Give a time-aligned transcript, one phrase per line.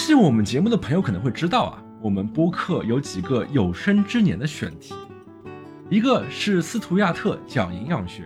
[0.00, 4.94] 悉我们节目的朋友可能会知道啊，我们播客有几个有生之年的选题，
[5.90, 8.22] 一个是斯图亚特讲营养学，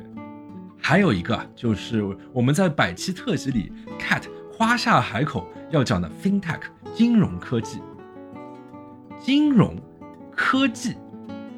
[0.80, 6.60] 还有一个就是我们在百期特辑里 Cat 花下海口要讲的 FinTech
[6.94, 7.80] 金融科技。
[9.18, 9.76] 金融
[10.30, 10.94] 科技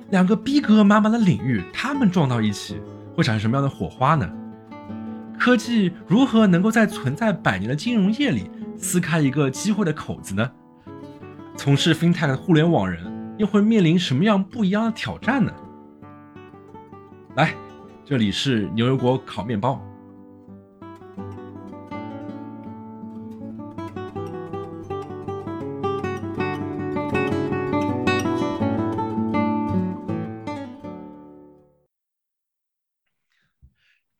[0.08, 2.80] 两个逼格满满的领域，他们撞到一起
[3.14, 4.26] 会产生什么样的火花呢？
[5.38, 10.50] 科技如何能够在存在百年的金融业里撕开一个机会的口子呢？
[11.56, 15.52] 从事 FinTech 互联网人又会面临什么样不一样的挑战呢？
[17.34, 17.54] 来，
[18.04, 19.80] 这里是牛油果烤面包。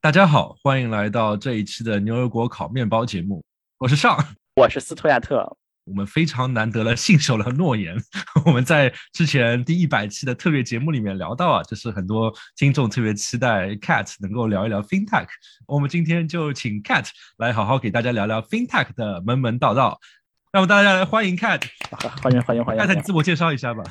[0.01, 3.45] 大家好，欢迎来到这一期的牛油果烤面包节目。
[3.79, 4.17] 我是尚，
[4.59, 5.55] 我是斯图亚特。
[5.85, 7.95] 我们非常难得了信守了诺言。
[8.47, 15.27] 我们在之前第一百期的特别节目里面聊到啊，就是很多听众特别期待 Cat 能够聊一聊 FinTech。
[15.69, 20.01] 我们今天就请 Cat 来好好给大家聊聊 FinTech 的门门道道。
[20.53, 21.63] 让我们大家来欢迎 Cat，
[22.23, 22.83] 欢迎欢迎欢迎。
[22.83, 23.85] Cat，你自我介绍一下吧。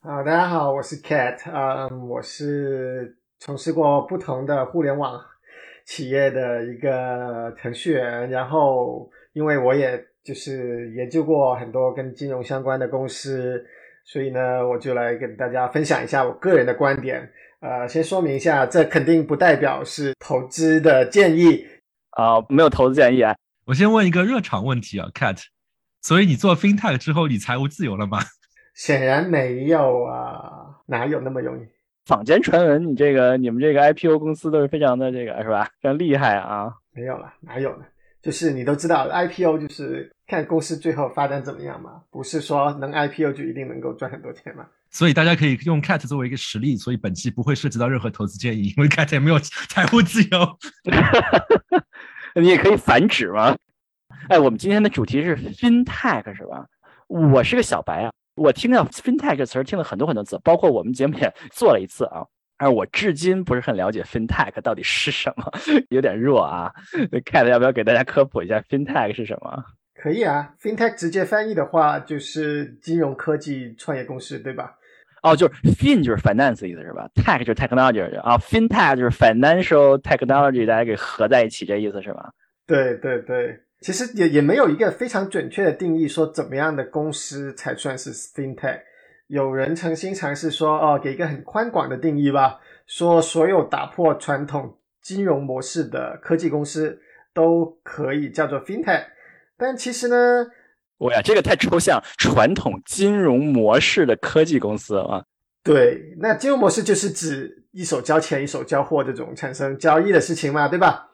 [0.00, 5.24] 好，大家好，我是 Cat，嗯，我是从事过不同的互联网。
[5.86, 9.08] 企业的一个程序员，然后
[9.38, 13.64] 因为我也就是研究过很多跟金融相关的公司，
[14.04, 17.30] 所以呢，我就来跟大家分享一下我个人的观点。
[17.60, 21.64] 呃，先说明一下，这肯定不代表是投资的建议
[22.10, 23.36] 啊，没有投资建议啊。
[23.64, 25.40] 我先问一个热场问题啊，Cat，
[26.02, 28.18] 所以你做 FinTech 之后，你财务自由了吗？
[28.74, 31.62] 显然没有啊，哪有那么容易？
[32.06, 35.68] 坊间传闻，你这个你们这个 IPO 公司都是非常的这个是吧？
[35.80, 36.72] 非常厉害啊！
[36.92, 37.84] 没有了，哪有呢？
[38.28, 44.66] 就是你都知道，IPO 就是看公司最后发展怎么样嘛，不是说能 IPO 就一定能够赚很多钱嘛。
[44.90, 50.58] 所以大家可以用 Cat 作为一个实例，所以本期不会涉及到任何投资建议，因为 Cat 也没有财务自由。
[52.38, 53.56] 你也可以反指嘛？
[54.28, 56.66] 哎，我们今天的主题是 FinTech 是吧？
[57.06, 58.12] 我是个小白啊。
[58.34, 62.26] 我听到 fintech 这词儿听了很多很多次，包括我们节目也做了一次啊，
[62.58, 65.44] 而我至今不是很了解 fintech 到底是什么，
[65.90, 66.72] 有点弱啊。
[67.24, 69.64] Cat 要不要给大家科普一下 fintech 是什么？
[70.00, 74.74] 可以啊，fintech 直接翻译的话就是金融科技创业公司，对吧？
[75.22, 82.30] 哦，就是 fin 就是 finance 的意思是吧？tech 就是 technology 啊，fintech 就是 financial technology，大家给合在一起这意思是吧？
[82.66, 83.58] 对对对。
[83.80, 88.80] 其实也也没有一个非常准确的定义，说怎么样的公司才算是 fintech。
[89.28, 97.00] 有人曾经尝试说，哦，给一个很宽广的定义吧，说所有打破传统金融模式的科技公司
[97.32, 99.04] 都可以叫做 fintech。
[99.56, 100.46] 但其实呢，
[100.96, 105.22] 我呀，这个太抽象，传统金融模式的科技公司啊，
[105.62, 111.04] 对，那金融模式就是指一手交钱一手交货这种产生交易的事情嘛，对吧？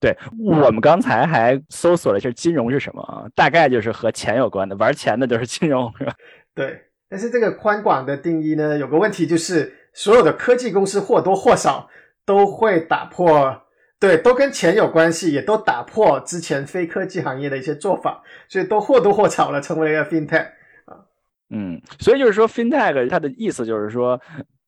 [0.00, 3.26] 对我们刚才还搜索了一下金融是什么啊？
[3.34, 6.14] 大概就是和钱有关的，玩钱的就是金融，是吧？
[6.54, 11.88] 对，但是这个宽广的定义呢，有个问题就是，所有的科技公司或多或少
[12.24, 13.62] 都会打破，
[13.98, 20.46] 对，都跟钱有关系，也都打破之前非科技行业的一些做法，所以都或多或少的成为了一个 fintech
[20.86, 21.06] 啊。
[21.50, 24.20] 嗯，所以就是说 fintech 它的意思就是说。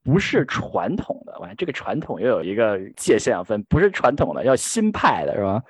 [0.02, 5.62] 不是传统的，哇，这个传统又有一个界限分，不是传统的，要新派的是吧？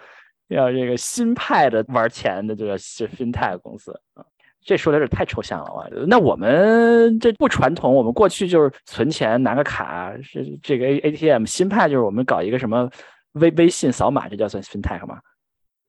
[0.47, 4.25] 要这个新派的玩钱的，这个是 FinTech 公司啊。
[4.63, 5.87] 这说的有点太抽象了哇。
[6.07, 11.45] 那我们这不传统，我们过去就是存钱拿个卡，是这个 ATM。
[11.45, 12.91] 新派就是我们搞一个什么
[13.33, 15.19] 微微信扫码，这叫算 FinTech 吗？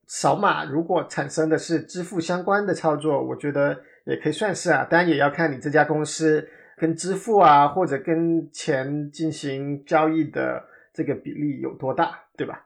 [0.08, 4.86] 扫码如果产生的是支付相关的操作，我觉得也可以算是啊。
[4.90, 6.48] 当然也要看你这家公司。
[6.78, 10.60] 跟支付啊，或者跟钱进行交易的
[10.92, 12.66] 这个比例有多大，对吧？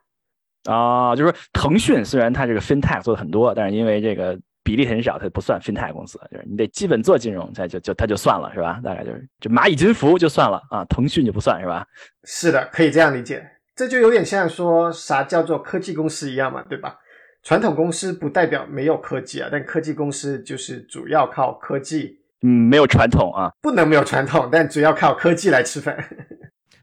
[0.71, 6.19] 啊，就是说腾讯虽然它这个 FinTech 做的很多，但是因为这个比例很少，它不算 FinTech 公司。
[6.31, 8.81] 就是你得基本做金融，它就就它就算了，是吧？
[8.83, 11.87] 大概就是就蚂蚁金服就算了啊，腾讯就不算是吧？
[12.23, 13.47] 是的，可以这样理解。
[13.75, 16.97] 这就有点像说啥叫做科技公司一样嘛，对吧？
[17.43, 22.17] 传统公司不代表没有科技啊，但科技公司就是主要靠科技。
[22.41, 25.95] 嗯，没有传统啊，不能没有传统，但主要靠科技来吃饭。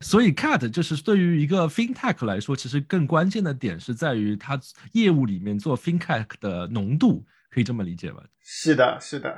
[0.01, 4.59] 所以，Cat 就是对于一个 FinTech 来说，其实更关键的点是在于它
[4.93, 8.25] 业务里面做 FinTech 的浓度，可以这么理解吧？
[8.41, 9.37] 是的，是的。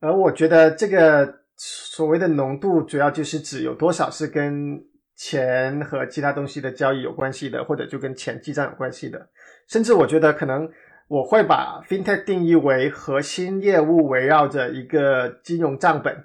[0.00, 4.78] 而我觉得这个所谓的浓度，主要就是指有多少是跟
[5.16, 9.30] 钱和其他东西的交易有关系的，或者就跟钱记账有关系的。
[9.68, 10.70] 甚至我觉得可能。
[11.06, 16.16] 我会把 fintech 定义为核心业务围绕着一个金融账本，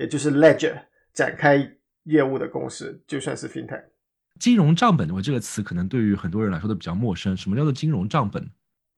[0.00, 0.76] 也就是 ledger
[1.14, 1.56] 展开
[2.02, 3.84] 业务的公司，就算是 fintech。
[4.40, 7.36] 金融账本，我这个词可能对于很多人来说都比较陌生。
[7.36, 8.44] 什么叫做金融账本？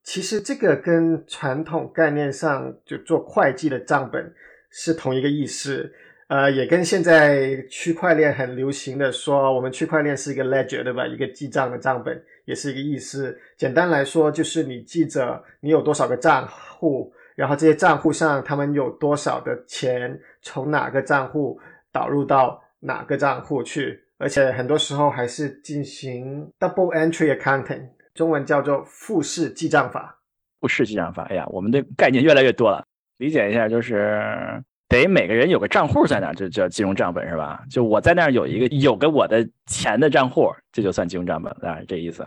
[0.09, 4.33] 其实这个跟传统概念上就做会计的账本
[4.71, 5.93] 是同一个意思。
[6.29, 11.07] 呃，也跟现在区块链很流行的说，我们区块链是一个 ledger，对吧？
[11.07, 13.39] 一个记账的账本，也是一个意思。
[13.59, 21.61] 简单来说，就是你记着你有多少个账户，然后这些账户上他们有多少的钱从哪个账户
[21.93, 27.87] 导入到哪个账户去，而且很多时候还是进行 double entry accounting，
[28.19, 30.19] 中文叫做复式记账法。
[30.61, 32.85] 复式记账法，哎呀，我们的概念越来越多了，
[33.19, 34.61] 理解一下就是。
[34.89, 37.63] 得每个人有个账户在那，就叫金融账本是吧？
[37.71, 42.27] 就我在那儿有一个有个我的钱的账户，这就算金融账本，啊，这意思。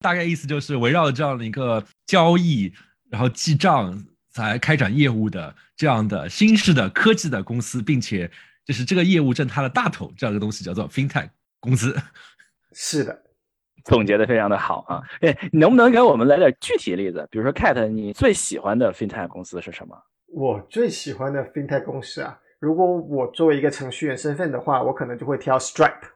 [0.00, 2.70] 大概意思就是围绕这样的一个交易，
[3.08, 8.28] 然后记账才开展业务的这样的新式的科技的公司，并且
[8.64, 11.30] 就是这个业务挣它的大头，这样的东西叫做 FinTech
[11.60, 11.96] 公司。
[12.72, 13.22] 是的，
[13.84, 15.02] 总结的非常的好啊！
[15.20, 17.26] 哎，能不能给我们来点具体例子？
[17.30, 19.96] 比如说 Cat，你最喜欢的 FinTech 公司是什么？
[20.28, 26.08] 我最喜欢的 FinTech 公司啊，如果我作为一个程序员身份的话，我可能就会挑 Stripe。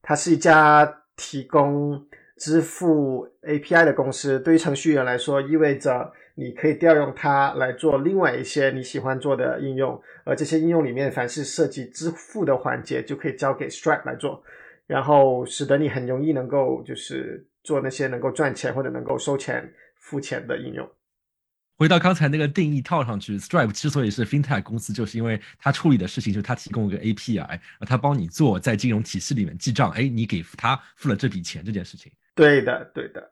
[0.00, 2.00] 它是一家提供
[2.36, 14.40] 支付 API 的公司，对于程序员来说，意味着你可以调用它来做另外一些你喜欢做的应用，而这些应用里面凡是涉及支付的环节，就可以交给 Stripe 来做，
[14.88, 20.88] 然后使得你很容易能够就是做那些能够赚钱或者能够收钱付钱的应用。
[21.76, 32.10] 回到刚才那个定义套上去，Stripe 之所以是 FinTech 公司，就是因为它处理的事情就是它提供一个 API，它帮你做在金融体系里面记账，哎，你给他付了这笔钱这件事情。
[32.34, 33.30] 对的，对的。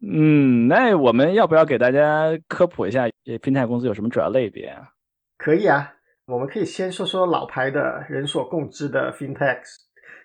[0.00, 4.88] 嗯，那我们要不要给大家科普一下 FinTech 公司有什么主要类别啊？
[5.36, 5.94] 可以啊，
[6.24, 9.60] 我们可以先说说老牌的人所共知的 FinTech，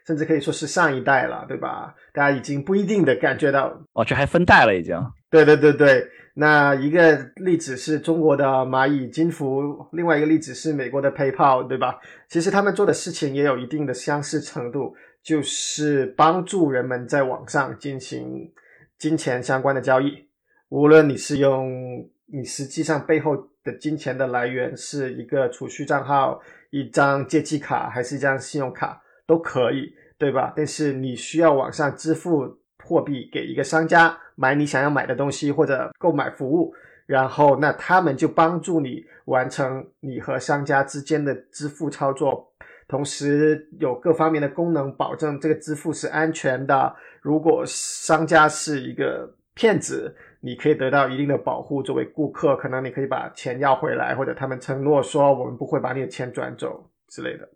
[0.06, 1.94] 甚至可以说是上一代了，对吧？
[2.14, 4.96] 大家已经不一定的感觉到哦，这还分代了已经。
[5.30, 6.08] 对对对对。
[6.36, 12.00] 那一个例子是中国的蚂蚁金服，另外一个例子是美国的 PayPal，对吧？
[12.30, 18.50] 其实他们做的事情也有一定的相似程度，就是帮助人们在网上进行
[18.98, 20.30] 金钱相关的交易。
[20.70, 26.40] 无论你是用你实际上背后的金钱的来源是一个储蓄账号、
[26.70, 30.52] 一张借记卡还是一张信用卡都可以，对吧？
[30.58, 32.58] 但是你需要网上支付。
[32.81, 36.74] 货币给一个商家买你想要买的东西或者购买服务，
[37.06, 42.52] 然后那他们就帮助你完成你和商家之间的支付操作，
[42.88, 46.96] 同时有各方面的功能保证这个支付是安全的。
[47.22, 51.84] 如果商家是一个骗子，你可以得到一定的保护。
[51.84, 57.48] 作为顾客，可能你可以把钱要回来，或者他们承诺说我们不会把你的钱转走之类的。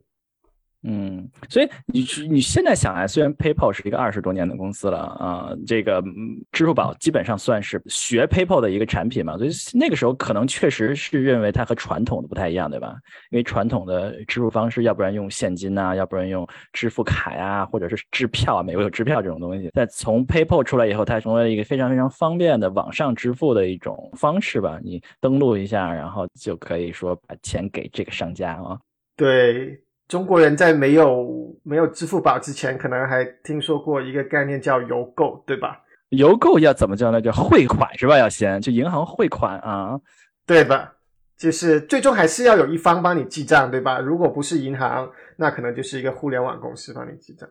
[0.86, 6.04] 嗯，所以你你现在想来，虽然 PayPal 是一个二十多年的公司了啊，这个
[6.52, 12.96] 支付宝基本上算是学 PayPal 的一个产品嘛，所以那个时候可能确实是认为它和传统的不太一样，对吧？
[13.32, 19.70] 因为传统的支付方式，要不然用现金呐，要不然用支付卡呀，或者是支票，美国有支票这种东西。
[19.74, 24.80] 但从 PayPal 出来以后，它成为了一个非常非常方便的网上支付的一种方式吧？
[24.84, 28.78] 你登录一下，然后就可以说把钱给这个商家啊。
[29.16, 29.80] 对。
[30.08, 35.80] 中国人在没有没有支付宝之前，可能还听说过一个概念叫邮购，对吧？
[36.10, 37.22] 邮购要怎么叫呢？
[37.22, 38.18] 叫汇款是吧？
[38.18, 40.00] 要先就银行汇款啊，
[40.46, 40.94] 对吧？
[41.36, 44.00] 就是最终还是要有一方帮你记账，对吧？
[44.00, 47.50] 如果不是银行，那可能就是一个互联网公司帮你记账。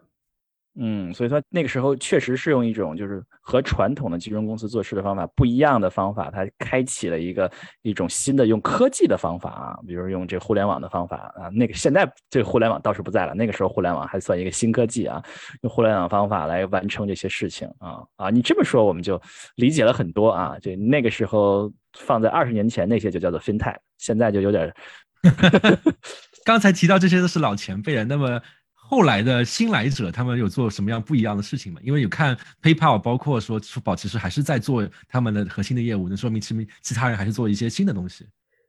[0.75, 7.51] 嗯，所以说那个时候确实是用一种就是和传统的金融公司做事的方法不一样的方法，它开启了一个
[7.83, 11.49] 一种新的用科技的方法啊，比如用这互联网的方法啊。
[11.53, 15.23] 那个现在这个互联网倒是不在了，那个时候互联网还算一个新科技啊，
[15.61, 18.31] 用互联网方法来完成这些事情啊啊！
[18.31, 19.21] 你这么说我们就
[19.57, 20.57] 理解了很多啊。
[20.59, 24.73] 就那个时候放在二十年前那些就叫做 FinTech，现在就有点。
[26.47, 28.41] 刚才提到这些都是老前辈了，那么。
[28.85, 31.81] 后来的新来者，他们有做什么样不一样的事情吗？
[31.83, 38.27] 因为有看 PayPal，包括说支付宝，其实还是在做他们的核心的业务，那说明其其他人还是做一些新的东西。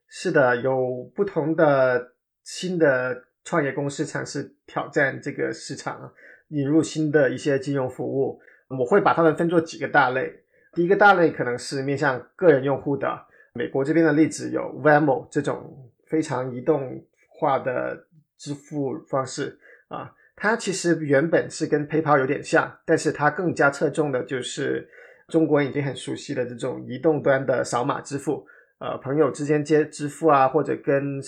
[0.08, 6.14] 是的，有不同的新的创业公司尝试挑战这个市场，
[6.50, 8.40] 引入新的一些金融服务。
[8.80, 10.32] 我会把它们分作几个大类。
[10.74, 19.60] 第一个大类可能是面向个人用户的，美国这边的例子有 Venmo 这种非常移动化的支付方式。
[19.90, 24.90] 啊，它其实原本是跟 PayPal 有点像，但是它更加侧重的就是
[25.28, 28.46] 中国已经很熟悉的这种移动端的扫码支付，
[28.80, 31.22] 呃，朋友之间接支付啊，或者跟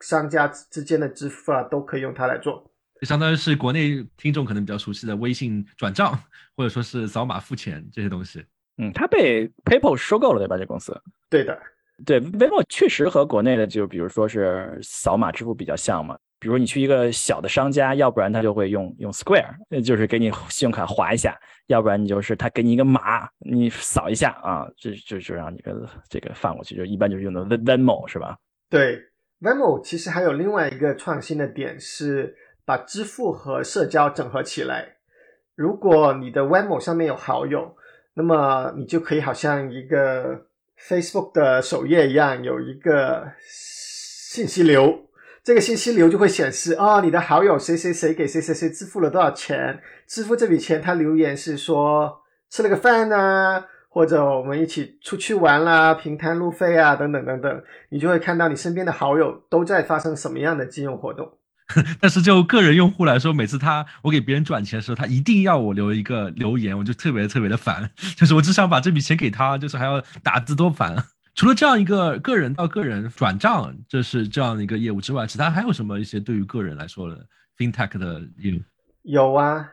[0.00, 2.70] 商家之间的支付啊，都可以用它来做。
[3.00, 6.18] 就相当于是国内听众可能比较熟悉的微信转账，
[6.56, 8.44] 或者说是扫码付钱这些东西。
[8.78, 10.56] 嗯，它被 PayPal 收购了，对吧？
[10.56, 10.98] 这公司。
[11.28, 11.58] 对的，
[12.04, 16.18] 对，Venmo 确实和国内的就比如说是扫码支付比较像嘛。
[16.38, 21.32] 比如你去一个小的商家，要不然他就会用用 Square，就是给你信用卡划一下；
[21.66, 26.76] 要不然你就是他给你一个码，你扫一下啊，就就就让你个这个放过去。
[26.76, 28.36] 就一般就是用的 Venmo 是吧？
[28.68, 29.00] 对
[29.40, 34.96] ，Venmo 其实还有另外一个创新的点是把支付和社交整合起来。
[35.54, 37.74] 如果你的 Venmo 上面有好友，
[38.12, 40.46] 那么你就可以好像一个
[40.78, 45.02] Facebook 的首页一样，有一个信息流。
[45.46, 49.78] 这个信息流就会显示，哦，你的好友谁谁谁给谁谁谁支付了多少钱？
[50.08, 57.62] 支付这笔钱，他留言是说吃了个饭呐，或者我们一起出去玩啦，平摊路费啊，等等等等。
[57.90, 61.38] 你就会看到你身边的好友都在发生什么样的金融活动。
[62.00, 67.88] 但是就个人用户来说，每次他我给别人转钱的时候，他一定要我留一个留言，我就特别特别的烦。
[68.18, 70.96] 就是我只想把这笔钱给他，就是还要打字，多烦。
[71.36, 77.26] 除了这样一个个人到个人转账，这是这样的一个业务之外，其他还有什么一些对于个人来说的
[77.58, 78.62] fintech 的业务？
[79.02, 79.70] 有啊，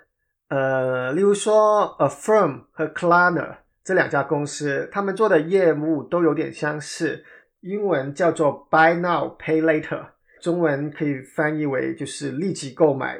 [0.49, 7.23] 呃，例如说 Affirm 和 Klarna 这两家公司，他们做的业务都有点相似，
[7.61, 10.09] 英文叫做 Buy Now Pay Later，
[10.41, 13.17] 中文可以翻译为就是立即购买，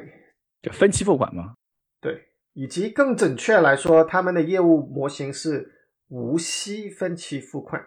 [0.60, 1.54] 就分期付款吗？
[1.98, 5.72] 对，以及更准确来说，他们的业务模型是
[6.08, 7.82] 无息分期付款。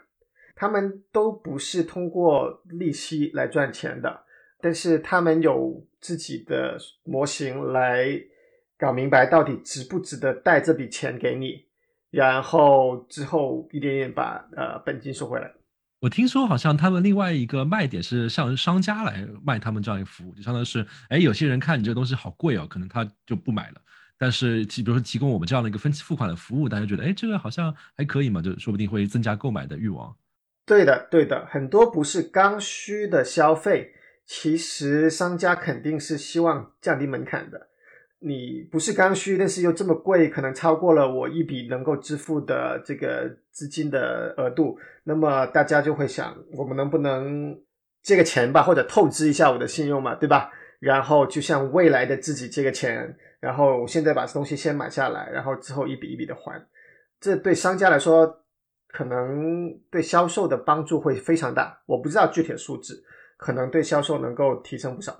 [0.57, 4.23] 他们都不是通过利息来赚钱的，
[4.59, 8.19] 但是他们有自己的模型来
[8.77, 11.65] 搞明白到底值不值得贷这笔钱给你，
[12.09, 15.53] 然后之后一点点把呃本金收回来。
[15.99, 23.81] 我听说好像他们另外一个卖点是向商家来卖他们这样一个服务，就相当于是，哎，有些人看你这个东西好贵哦，可能他就不买了。
[24.19, 30.15] 但是提，比如说提供我们这样的一个分期付款的服务，大家觉得，哎，这个好像还可以嘛，就说不定会增加购买的欲望。
[30.67, 33.93] 对的，对的，很多不是刚需的消费，
[34.25, 37.69] 其实商家肯定是希望降低门槛的。
[38.19, 47.57] 你不是刚需，但是又这么贵，可能超过了我一笔能够支付的这个资金的额度，那么大家就会想，我们能不能
[48.03, 50.51] 借个钱吧，或者透支一下我的信用嘛，对吧？
[50.79, 56.61] 然后就向未来的自己借个钱，然后现在把东西先买下来，然后之后一笔一笔的还。
[57.21, 58.43] 这对商家来说。
[58.87, 63.03] 可能对销售的帮助会非常大，我不知道具体的数字，
[63.37, 65.13] 可能对销售能够提升不少。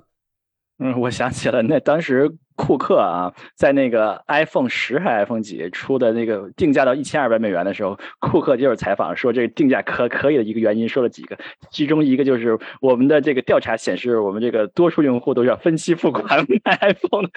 [0.79, 11.35] 嗯，我想起了那当时库克啊，在那个 iPhone 十还是 iPhone 几出的那个定价到一千二百美元的时候，库克就是采访说这个定价可可以的一个原因，说了几个，
[11.71, 17.27] 其中一个就是我们的这个调查显示，我们这个多数用户都要分期付款买 iPhone。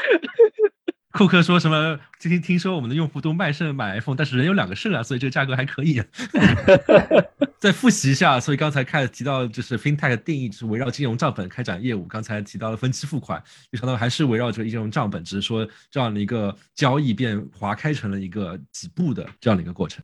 [1.12, 1.98] 库克说什么？
[2.18, 6.00] 今天听说我们的用户都卖肾买 iPhone，但是人有两个肾啊，所以这个价格还可以。
[7.58, 12.04] 再复习一下，所以刚才开始提到就是 FinTech 定义是围绕金融账本开展业务。
[12.04, 20.02] 刚才提到了分期付款，就相当于还是围绕着金融账本，只是说这样的一个交易变划开成了一个几步的这样的一个过程。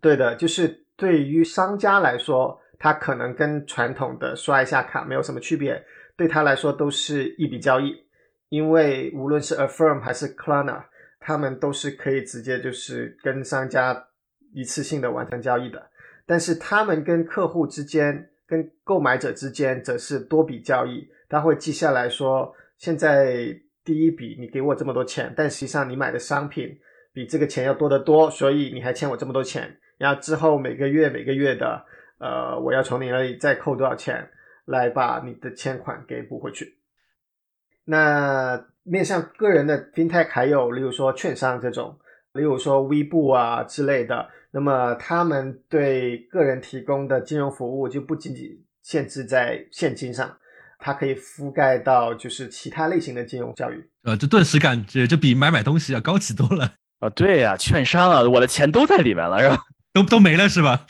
[0.00, 5.82] 对的，就是对于商家来说，他可能跟传统的刷一下卡没有什么区别，
[6.16, 7.94] 对他来说都是一笔交易。
[8.48, 10.84] 因为无论是 Affirm 还是 Klarna，
[11.20, 14.08] 他们都是可以直接就是跟商家
[14.54, 15.90] 一次性的完成交易的。
[16.26, 21.08] 但是他们跟客户之间、跟购买者之间则是多笔交易。
[21.28, 26.78] 他会记下来说，现在第一笔你给我这么多钱，但实际上你买的商品
[27.12, 29.78] 比这个钱要多得多，所以你还欠我这么多钱。
[29.98, 31.84] 然后之后每个月每个月的，
[32.18, 34.30] 呃，我要从你那里再扣多少钱
[34.64, 36.77] 来把你的欠款给补回去。
[37.90, 41.98] 那面向个人的 FinTech 还有，例如说券商这种，
[42.34, 48.44] 例如说微步啊之类的，那么他们对个人提供的金融服务就不仅仅
[48.82, 50.36] 限制在现金上，
[50.78, 53.90] 它可以覆盖到就是其他类型的金融教育。
[54.02, 57.08] 呃，这顿时感觉就比买买东西要高级多了啊！
[57.08, 59.62] 对呀，券商啊，我的钱都在里面了，是吧？
[59.94, 60.84] 都都没了是吧？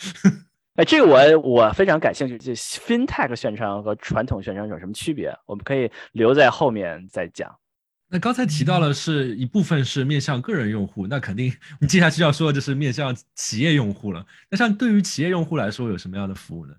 [0.78, 2.38] 哎，这个我我非常感兴趣。
[2.38, 5.36] 这 FinTech 宣传和传统宣传有什么区别？
[5.44, 7.52] 我们可以留在后面再讲。
[8.08, 14.24] 那刚才提到了是一部分是面向个人用户，那肯定你接下去要说的就是面向企业用户了。
[14.48, 16.74] 那像对于企业用户来说，有什么样的服务呢？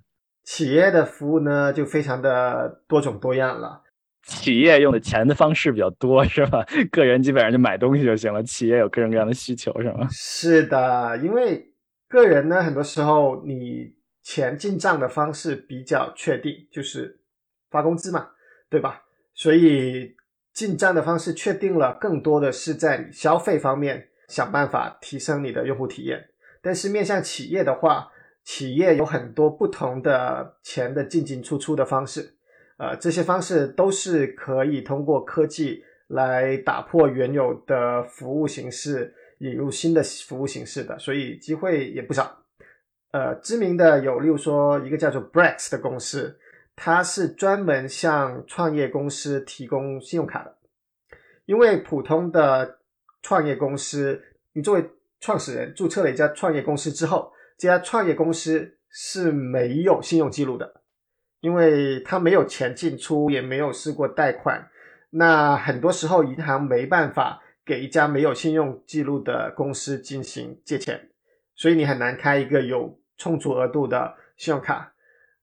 [0.45, 3.83] 企业的服务呢，就非常的多种多样了。
[4.25, 6.65] 企业用的钱的方式比较多，是吧？
[6.89, 10.07] 个人基本上就买东西就行了，企业有各种各样的需求，是吗？
[10.09, 11.68] 是的，因为
[12.09, 17.21] 个人呢，很多时候你钱进账的方式比较确定，就是
[17.69, 18.31] 发工资嘛，
[18.69, 19.03] 对吧？
[19.33, 20.15] 所以
[20.51, 26.29] 进账的方式确定了，更多的是在你消费方面想办法提升你的用户体验。
[26.61, 28.11] 但是面向企业的话，
[28.43, 32.35] 企业有很多不同的钱的进进出出的方式。
[32.77, 42.45] 呃，这些方式都是可以通过科技来打破原有的服务形式，引入新的服务形式的，所以机会也不少。
[43.11, 46.39] 呃，知名的有，例如说一个叫做 Brex 的公司，
[46.75, 50.55] 它是专门向创业公司提供信用卡的。
[51.45, 52.79] 因为普通的
[53.21, 54.21] 创业公司，
[54.53, 60.81] 你作为创始人注册了一家创业公司之后，这家创业公司是没有信用记录的。
[61.41, 64.69] 因为他没有钱进出，也没有试过贷款，
[65.11, 70.99] 那很多时候银行没办法给一家没有信用记录的公司进行借钱，
[71.55, 74.91] 所以你很难开一个有充足额度的信用卡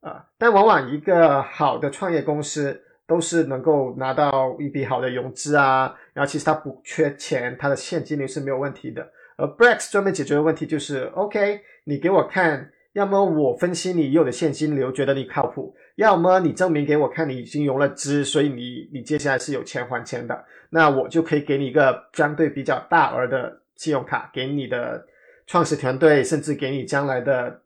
[0.00, 0.26] 啊。
[0.36, 9.08] 但往往一个好的创业公司都是能够拿到一笔好的融资啊，然后其实他不缺钱，他的现金流是没有问题的。
[9.36, 12.72] 而 Brex 专门解决的问题就是，OK，你给我看。
[12.94, 25.06] 要么我分析你有的现金流，觉得你靠谱；要么你证明给我看你已经融了资，所以你你接下来是有钱还钱的，那我就可以给你一个相对比较大额的信用卡，给你的
[25.46, 27.62] 创始团队，甚至给你将来的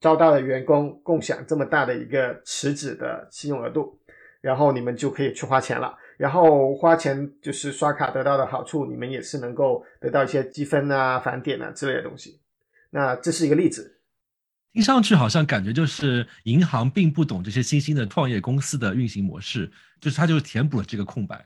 [0.00, 3.98] 招到的员工共享这么大的一个池子的信用额度，
[4.40, 5.94] 然后你们就可以去花钱了。
[6.16, 12.40] 然后花钱就是刷卡得到的好处，你们也是能够得到一些积分啊、返点啊之类的东西。
[12.88, 13.95] 那这是一个例子。
[14.76, 21.42] 听上去好像感觉就是银行并不懂这些新兴的创业公司的运行模式，就是它就是填补了这个空白。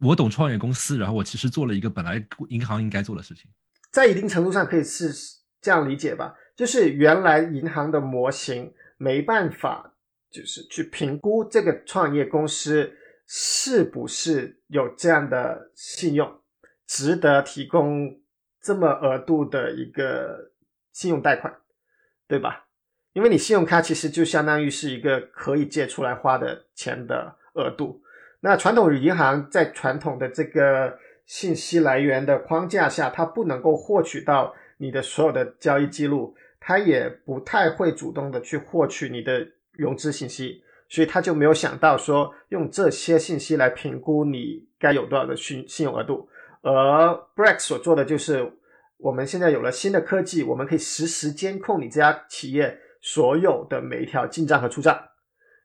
[0.00, 3.50] 我懂创业公司，然后我其实做了一个本来银行应该做的事情。
[3.90, 5.12] 在一定程度上可以是
[5.60, 9.92] 这样理解吧，就是原来银行的模型没办法，
[10.30, 12.94] 就是去评估这个创业公司
[13.26, 16.40] 是不是有这样的信用，
[16.86, 18.22] 值得提供
[18.62, 20.52] 这么额度的一个
[20.94, 21.54] 信用贷款，
[22.26, 22.68] 对吧？
[23.12, 28.00] 因为你信用卡其实就相当于是一个可以借出来花的钱的额度。
[28.40, 30.96] 那传统银行在传统的这个
[31.26, 46.28] 信息来源的框架下，它不能够获取到你的所有的交易记录，它也不太会主动的去获取你的融资信息，所以他就没有想到说用这些信息来评估你该有多少的信信用额度。
[46.62, 46.72] 而
[47.34, 48.52] Brex 所做的就是，
[48.98, 52.78] 我们现在有了新的科技，我们可以实时监控你这家企业。
[53.00, 55.08] 所有的每一条进账和出账，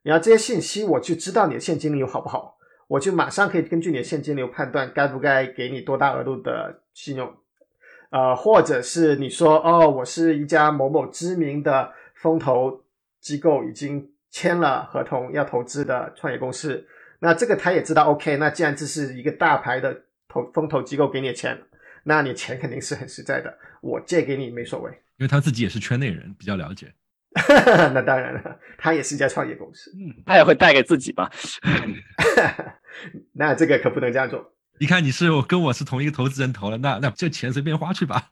[0.02, 2.56] 然后这些信息我就知道你的现金流好不好，
[2.88, 7.34] 我就马上可以根据你的现金流判断该不该给你多大额度的信用，
[8.10, 12.84] 呃，或者是你说哦，我是一家某某知名的风投
[13.20, 16.86] 机构已经签了合同要投资的创业公司，
[17.18, 21.60] 那这个他也知道，OK，那既然这是一个大牌的投风投机构给你的钱，
[22.04, 26.92] 那你钱肯定是很实在的，我借给你没所谓，因为他自己也是圈内人，比较了解。
[27.92, 31.30] 那当然了，他也是一家创业公司，嗯，他也会带给自己吧？
[33.34, 34.54] 那这个可不能这样做。
[34.80, 38.30] 你看，你是我跟我是同一个投资人投了，那那这钱随便花去吧。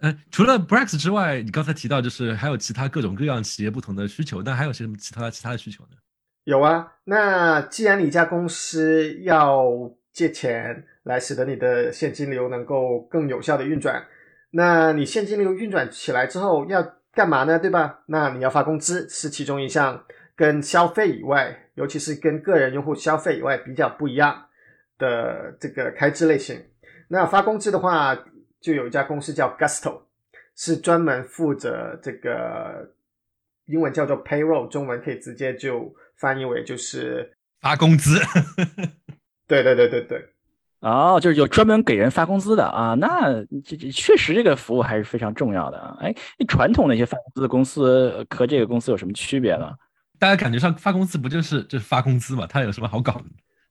[0.00, 5.90] 嗯， 除了 Brex 之外，你刚才提到就是还有其他各种各样企业不同的需求，那还有些什么其他其他的需求呢？
[6.44, 9.62] 有啊，那既然你一家公司要
[10.12, 14.06] 借钱来使得你的现金流能够更有效的运转，
[14.52, 16.96] 那你现金流运转起来之后要。
[17.16, 17.58] 干嘛呢？
[17.58, 18.00] 对吧？
[18.06, 20.04] 那你要发工资是其中一项
[20.36, 24.48] 跟消费以外，尤其是跟个人用户消费以外比较不一样
[24.98, 26.62] 的这个开支类型。
[27.08, 28.14] 那发工资的话，
[28.60, 30.02] 就有一家公司叫 Gusto，
[30.54, 32.94] 是专门负责这个
[33.64, 38.20] 英文叫做 payroll，中文可以直接就翻译为就是发工资。
[39.48, 40.35] 对对对对对。
[40.80, 43.32] 哦，就是有专门给人发工资的啊，那
[43.64, 45.96] 这这确实这个服务还是非常重要的啊。
[46.00, 46.14] 哎，
[46.46, 49.70] 传统那些发工资的公司和这个公司有什么区别呢？
[50.18, 52.46] 大家感觉上发工资不就是就是发工资嘛？
[52.46, 53.24] 它有什么好搞的？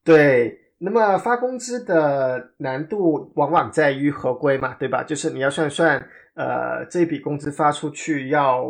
[0.03, 5.03] 对，那么发工资的难度往往在于合规嘛，对吧？
[5.03, 5.97] 就是你要算算，
[6.35, 8.63] 呃，这笔工资发出去要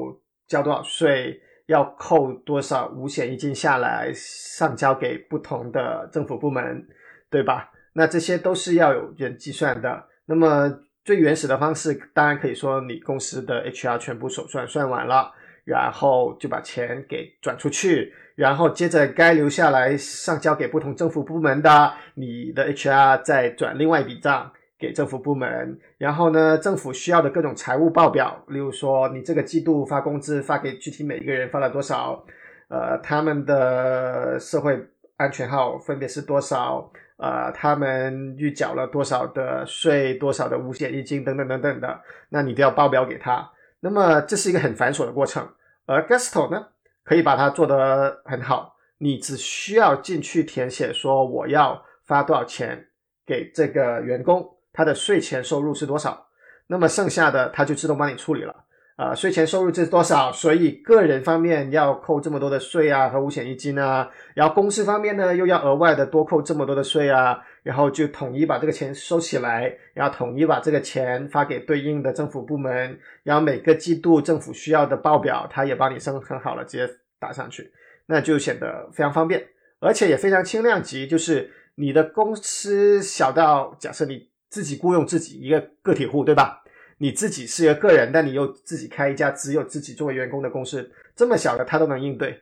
[0.47, 6.85] 交多少税，要扣多少五险一金下来上交给不同的政府部门，
[7.29, 7.71] 对吧？
[7.97, 10.03] 那这些都是要有人计算的。
[10.25, 10.69] 那么
[11.05, 15.31] 最原始的方式，当然可以说你公司的 HR 全部手算算完了，
[15.63, 25.79] 然后就把钱给转出去，然后接着该留下来上交给不同政府部门的，你的 HR 再转另外一笔账给政府部门。
[25.97, 32.25] 然后呢，政府需要的各种财务报表，例如说你这个季度发工资发给具体每一个人发了多少，
[32.67, 34.85] 呃，他们的社会
[35.17, 43.49] 安全号分别是多少，呃，他们预缴了多少的税，多少的五险一金等等等等的，那你都要报表给他。
[43.79, 45.47] 那么这是一个很繁琐的过程，
[45.85, 46.67] 而 Gusto 呢？
[47.03, 52.87] 可以把它做得很好，你只需要进去填写说我要发多少钱
[53.25, 56.25] 给这个员工，他的税前收入是多少，
[56.65, 58.64] 那么剩下的他就自动帮你处理了。
[58.95, 60.31] 啊，税前收入是多少？
[60.31, 77.69] 所以个人方面要扣这么多的税啊和五险一金啊，然后公司方面呢又要额外的多扣这么多的税啊，然后就统一把这个钱收起来，然后统一把这个钱发给对应的政府部门，然后每个季度政府需要的报表，他也帮你生成好了，直接打上去，
[78.05, 79.45] 那就显得非常方便，
[79.81, 81.05] 而且也非常轻量级。
[81.05, 86.61] 就是你的公司小到假设你自己雇佣自己一个个体户，对吧？
[86.97, 92.41] 你自己是一个个人，但你又自己开一家只有自己作为员工的公司，这么小的他都能应对，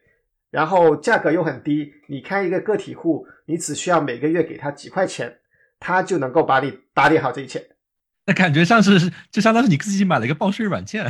[0.51, 1.91] 然后价格又很低。
[2.07, 5.39] 你开一个个体户，你只需要每个月给他几块钱，
[5.79, 7.67] 他就能够把你打理好这一切。
[8.25, 11.05] 那感觉像是就相当于你自己买了一个报税软件。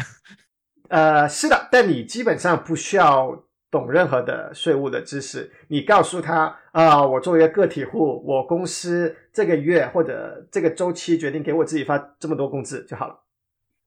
[0.90, 5.52] 呃，是的，但你基本上不需要懂任何的税务的知识。
[5.68, 13.20] 你告诉他啊，我作为一个个体户，我公司这个月或者这个周期决定给我自己发这么多工资就好了。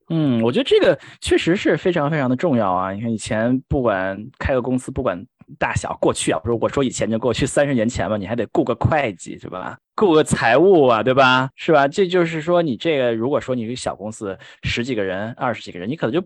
[0.09, 2.91] 嗯，我觉得这个确实是非常非常的重要啊！
[2.91, 5.21] 你看以前不管开个公司，不管
[5.59, 9.77] 大小，过去啊，不是我说以前就过去三十年前嘛，你还得雇个会计是吧？
[9.95, 11.49] 雇个财务啊，对吧？
[11.55, 11.87] 是吧？
[11.87, 16.25] 这就是说你这个，如果说你一个小公司十几个人、二十几个人，你可能就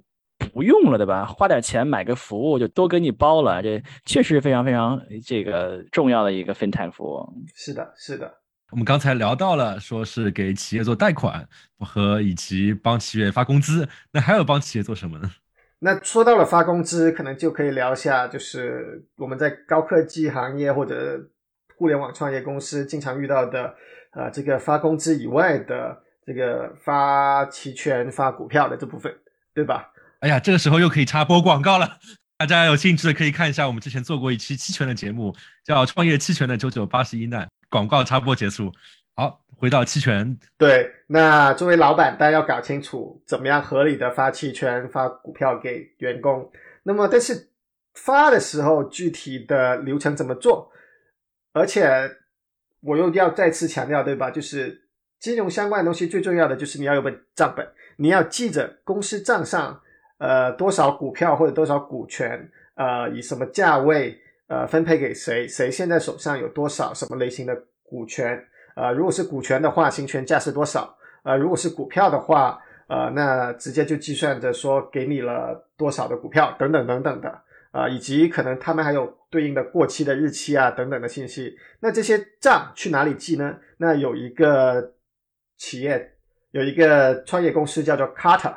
[0.53, 1.25] 不用了，对吧？
[1.25, 7.27] 花点钱买个服务就都给你包了，这确实是非常非常这个重要的一个 FinTech 服务。
[7.55, 8.40] 是的，是的。
[8.71, 11.47] 我们刚才聊到了，说是给企业做贷款
[11.79, 15.29] 和以及帮企业发工资，那还有帮企业做什么呢？
[15.79, 21.19] 那说到了发工资，可能就可以聊一下，就是我们在高科技行业或者
[21.75, 23.75] 互联网创业公司经常遇到的，
[24.11, 29.13] 呃，这个发工资以外的这个发期权、发股票的这部分，
[29.53, 29.89] 对吧？
[30.19, 31.97] 哎呀，这个时候又可以插播广告了，
[32.37, 37.45] 大家有兴趣的可以看一下我们之前做过一期期权的节目，叫《创业期权的九九八十一难》。
[37.71, 38.69] 广告插播结束，
[39.15, 40.37] 好，回到期权。
[40.57, 46.51] 对，那作为老板，大家要搞清楚怎么样合理的发期权、发股票给员工。
[46.83, 47.47] 那么，但是
[47.93, 50.69] 发的时候具体的流程怎么做？
[51.53, 51.89] 而且
[52.81, 54.29] 我又要再次强调，对吧？
[54.29, 54.89] 就是
[55.21, 59.81] 金融相关的东西最重要的就是你要有本账本，你要记着公司账上
[60.17, 64.19] 呃多少股票或者多少股权，呃以什么价位。
[64.51, 65.47] 呃，分配给谁？
[65.47, 68.37] 谁现在手上有多少什么类型的股权？
[68.75, 70.93] 呃，如果是股权的话，行权价是多少？
[71.23, 81.57] 呃，如果是股票的话，呃，那直接就计算着说给你了多少的股票，等等等等的，啊，以及可能他们还有对应的过期的日期啊，等等的信息。
[81.79, 83.55] 那这些账去哪里记呢？
[83.77, 84.95] 那有一个
[85.55, 86.11] 企业，
[86.51, 88.55] 有一个创业公司叫做 Carter，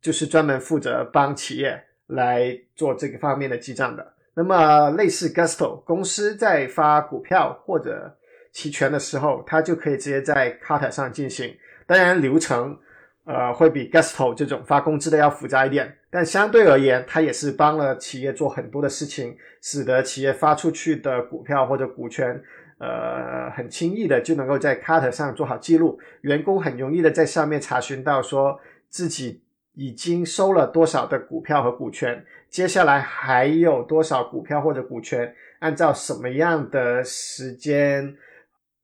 [0.00, 4.13] 就是专门负责帮企业来做这个方面的记账的。
[4.36, 8.12] 那么，类似 Gusto 公司在发股票或者
[8.52, 11.56] 期权的时候，它就可以直接在 c a r t 上进行。
[11.86, 12.76] 当然，流程
[13.24, 22.42] 呃会比 Gusto 这种发工资的要复杂一点，但相对而言，它也是帮了企业做很多的事情，使得企业发出去的股票或者股权，
[22.78, 29.42] 呃，很轻易的就能够在 c a r t 上做好记录，员工很容易的在上面查询到说自己
[29.74, 32.24] 已经收了多少的股票和股权。
[32.54, 35.34] 接下来还有多少股票或者股权？
[35.58, 38.16] 按照什么样的时间？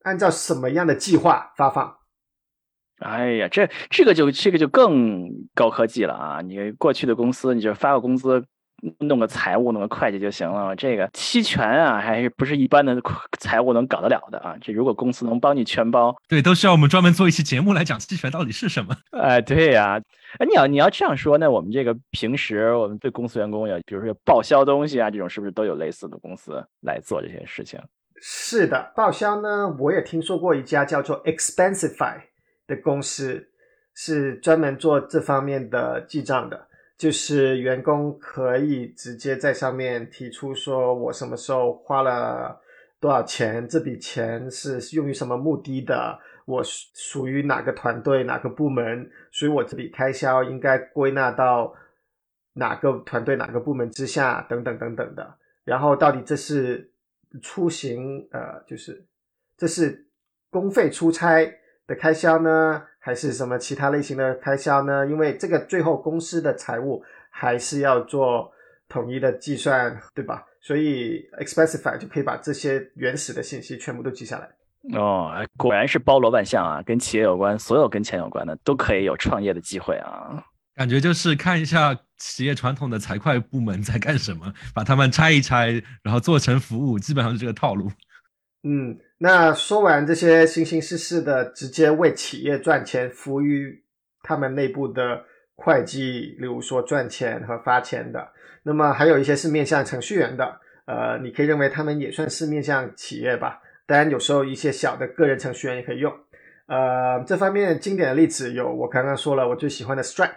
[0.03, 1.99] 按照什么样的计划发放？
[2.99, 6.41] 哎呀，这这个就这个就更高科技了啊！
[6.41, 8.45] 你过去的公司，你就发个工资。
[9.01, 10.75] 弄个财务，弄个会计就行了。
[10.77, 13.01] 这个期权啊，还是不是一般的
[13.39, 14.57] 财务能搞得了的啊？
[14.61, 18.97] 这如果公司能帮你全包，对，都需要我们专门做一期节目来讲期权到底是什么。
[19.11, 20.01] 哎，对呀，
[20.39, 27.81] 哎，你要你要这样说，那我们这个平时我们对公司员工有，比如说报销东西啊，这种是不是都有类似的公司来做这些事情？
[28.23, 32.21] 是的，报销呢，我也听说过一家叫做 Expensify
[32.67, 33.49] 的公司，
[33.95, 36.69] 是专门做这方面的记账的。
[37.01, 42.61] 就是员工可以直接在上面提出说，我什么时候花了
[43.01, 51.75] 多少钱，这笔钱是用于什么目的的，我属属于哪个团队、哪个部门，所以我这笔开销应该归纳到
[52.53, 55.39] 哪个团队、哪个部门之下，等等等等的。
[55.65, 56.93] 然后到底这是
[57.41, 59.03] 出行呃，就是
[59.57, 60.07] 这是
[60.51, 61.51] 公费出差
[61.91, 65.05] 的开销呢，还是什么其他类型的开销呢？
[65.09, 68.49] 因为这个最后公司的财务还是要做
[68.89, 70.47] 统一的计算，对吧？
[70.61, 74.49] 所以 Expensify 就可以把这些原始的信息全部都记下来。
[74.97, 80.45] 哦，果然是包罗万象啊，跟企业有关，所有跟钱有关的都可以有创业的机会啊。
[80.77, 87.91] 感觉就是看一下企业传统的财会部门在干什么，把他们拆一拆，然后做成服务，基本上是这个套路。
[88.63, 93.85] 嗯，那说完这些形形色色的直接为企业赚钱、服务于
[94.23, 95.23] 他们内部的
[95.57, 98.27] 会计，例如说赚钱和发钱的，
[98.63, 103.61] 那么还有一些是面向程序员的，呃，你可以认为他们也算是面向企业吧。
[103.85, 106.11] 当然，有时候一些小的个人程序员也可以用。
[106.65, 110.31] 呃，这方面经典的例子有我刚刚说了，我最喜欢的 Stripe，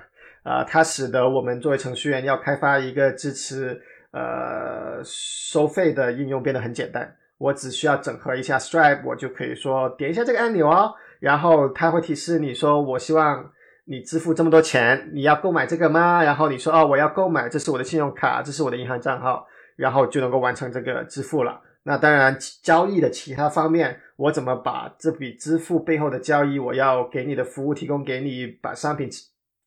[0.43, 7.15] 啊，它使得我们作为程序员要开发一个支持呃收费的应用变得很简单。
[7.37, 13.51] 我只需要整合一下 Stripe，我就可以说点一下这个按钮哦，然后它会提示你说我希望
[13.85, 16.23] 你支付这么多钱，你要购买这个吗？
[16.23, 21.59] 然后你说哦，我要购买，这是我的信用卡，这是我的银行账号，然后就能够完成这个支付了。
[21.85, 29.09] 那当然，交易的其他方面，我怎么把这笔支付背后的交易，我要给你的服务提供给你，把商品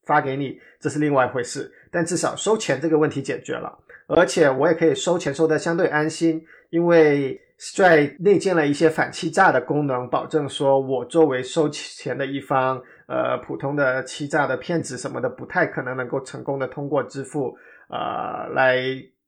[0.07, 1.71] 发给你，这是另外一回事。
[1.93, 17.57] 但至少收钱这个问题解决了，而且我也可以收钱收的相对安心，因为 Stripe 内建了一些反欺诈的功能，保证说我作为收钱的一方，呃，普通的欺诈的骗子什么的，不太可能能够成功的通过支付，
[17.89, 18.77] 呃，来。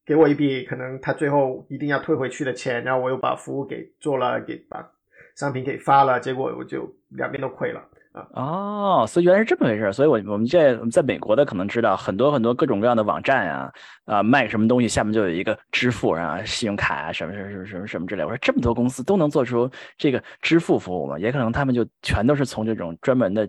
[0.08, 4.90] 给我一笔可能他最后一定要退回去的钱，然后我又把服务给做了，给把
[5.36, 7.84] 商品给发了，结果我就两边都亏了！
[8.32, 13.72] 哦，所以原来是这么回事，所以我我们这我们在美国的可能知道很多很多各种各样的网站啊
[14.04, 18.24] 啊卖什么东西，下面就有一个支付啊信用卡啊什么什么什么什么什么之类。
[18.24, 21.18] 我说这么多公司都能做出这个支付服务吗？
[21.18, 23.48] 也可能他们就全都是从这种专门的。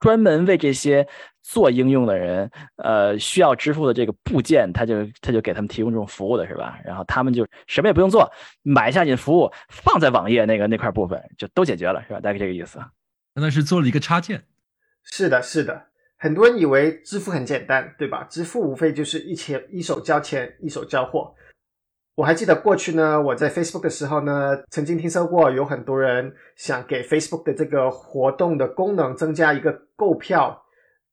[0.00, 1.06] 专门为这些
[1.42, 6.78] 做应用的人，呃，需要支付的这个部件，他就他就给他们提供这种服务的是吧？
[6.82, 8.26] 然后他们就什么也不用做，
[8.62, 12.20] 买下你的服务，放在网页那个那块部分就都解决了，是吧？
[12.20, 12.78] 大概这个意思。
[13.34, 14.44] 那是做了一个插件。
[15.02, 15.86] 是的，是的。
[16.18, 18.26] 很多人以为支付很简单，对吧？
[18.28, 21.34] 支付无非就是一钱一手交钱，一手交货。
[22.16, 30.62] 我还记得过去呢，我在 Facebook 的时候呢，曾经听说过有很多人想给 Facebook 的这个活动的功能增加一个购票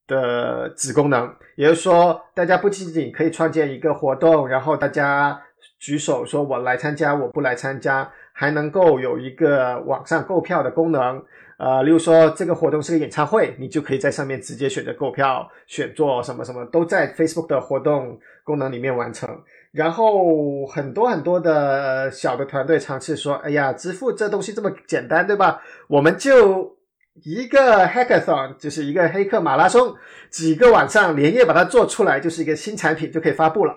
[0.08, 5.41] 的子功能，也就是说，大家不仅仅可以创建一个活动，然后大家
[5.80, 11.19] 举手说我来参加，我不来参加，还能够有一个网上购票的功能。
[11.58, 19.28] 呃，例如说这个活动是个演唱会，你就可以在上面直接选择购票，选座什么什么都在 Facebook 的活动功能里面完成。
[19.71, 25.60] 然后很多很多的小的团队尝试说：“哎呀，支付这东西这么简单，对吧？
[25.88, 26.78] 我们就
[27.23, 29.95] 一个 hackathon，就是一个黑客马拉松，
[30.30, 33.73] 几个晚上连夜把它做出来，就是一个新产品就可以发布了。”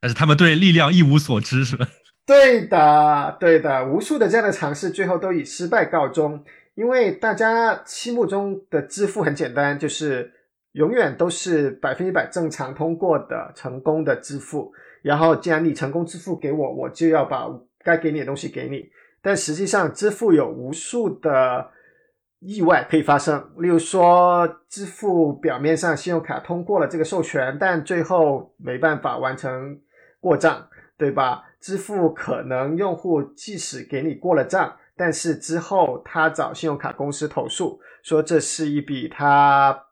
[0.00, 1.86] 但是他们对力量一无所知，是吧？
[2.24, 10.32] 对的，对的，无数的这样的尝试最后都以失败告终，因为大家心目中的支付很简单，就是
[10.72, 14.72] 永远都是百分之百正常通过的成功的支付。
[15.02, 17.48] 然后，既然你成功支付给我，我就要把
[17.82, 18.88] 该给你的东西给你。
[19.20, 21.68] 但实际上，支付有无数的
[22.38, 23.50] 意外可以发生。
[23.58, 29.80] 例如说，支付表面上信用卡通过了这个授权，但最后没办法完成
[30.20, 31.42] 过账，对吧？
[31.62, 39.86] 支付可能用户即使给你过了账，但是之后他找信用卡公司投诉，说这是一笔他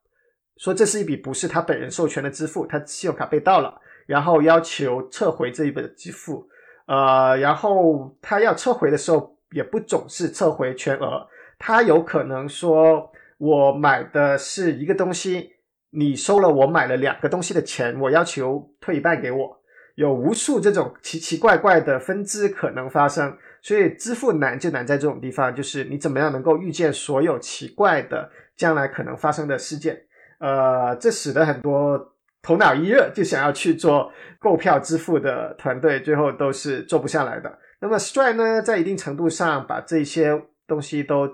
[0.56, 3.80] 说这是一笔不是他本人授权的支付，他信用卡被盗了。
[4.06, 6.48] 然后要求撤回这一笔支付，
[6.86, 11.28] 呃，然后他要撤回的时候，也不总是撤回全额，
[11.60, 15.52] 他有可能说，我买的是一个东西，
[15.90, 19.59] 你收了我买了两个东西的钱，我要求退一半给我，
[19.94, 30.00] 有无数这种奇奇怪怪的分支可能发生，所以支付难就难在这种地方，就是你怎么样能够预见所有奇怪的将来可能发生的事件，
[30.38, 32.14] 呃，这使得很多。
[32.42, 37.58] 头脑一热就想要去做购票支付的团队，最后都是做不下来的。
[37.80, 41.28] 那么 Stripe 呢，在一定程度上把这些东西都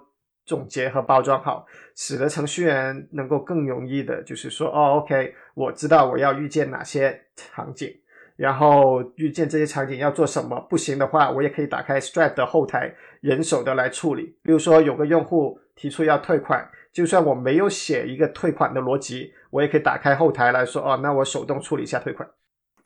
[0.44, 1.64] 总结和包装好，
[1.94, 7.88] 使得程序员能够更容易的，就是说，哦，OK，我知道我要预见哪些场景，
[8.36, 10.60] 然后遇见这些场景要做什么。
[10.68, 14.36] 不行的话，我也可以打开 Stripe 的后台，人手的来处理。
[14.42, 16.68] 比如说，有个用户提出要退款。
[16.92, 22.26] 就算我没有写一个退款的逻辑，我也可以打开后台来说，哦，那我手动处理一下退款。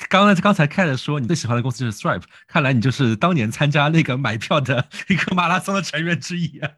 [0.08, 6.70] 刚刚刚才开了说你最喜欢的公司是 Stripe，看来你就是当年参加那个买票的 一个马拉松的成员之一啊。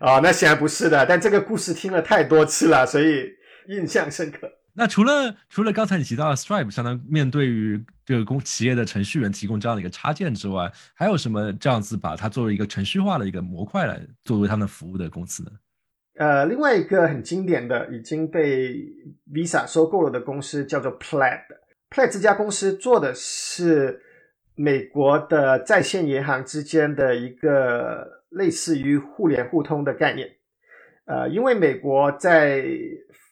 [0.00, 3.28] 哦，那显然不是的，但这个故事听了太多次了，所以
[3.68, 4.48] 印象深刻。
[4.78, 15.50] 那除了除了刚才你提到的 Stripe，相当面对于这个公企业的程序员提供这样的一个插件之外，还有什么这样子把它作为一个程序化的一个模块来作为他们服务的公司呢？
[16.14, 18.76] 呃，另外一个很经典的已经被
[19.32, 21.42] Visa 收购了的公司叫做 Plaid。
[21.90, 24.00] Plaid 这家公司做的是
[24.54, 30.36] 美国的在线银行之间的一个类似于互联互通的概念。
[31.06, 32.64] 呃，因为美国在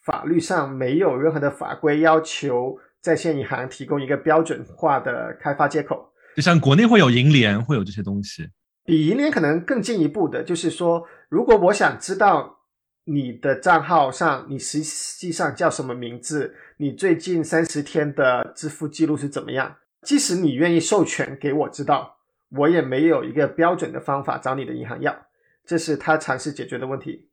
[0.07, 8.49] 法律上没有任何的法规要求在线银行提供一个标准化的开发接口，就像国内会有银联，会有这些东西。
[8.85, 12.61] 比银联可能更进一步的，就是说，如果我想知道
[13.03, 22.19] 你的账号上你实际上叫什么名字，你最近三十天的支付记录是怎么样，即使你愿意授权给我知道，
[22.51, 25.27] 我也没有一个标准的方法找你的银行要，
[25.65, 27.29] 这是他尝试解决的问题。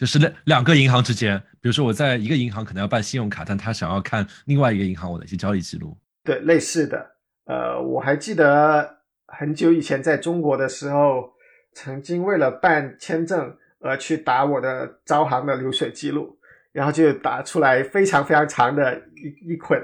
[0.00, 5.94] 就是两两个银行之间，比如说我在一个银行可能要办信用卡，但他想要看另外一个银行我的一些交易记录。
[6.24, 7.06] 对，类似的。
[7.44, 11.30] 呃，我还记得很久以前在中国的时候，
[11.74, 16.38] 曾经为了办签证而去打我的招行的流水记录，
[16.72, 19.78] 然后就打出来非常非常长的一一捆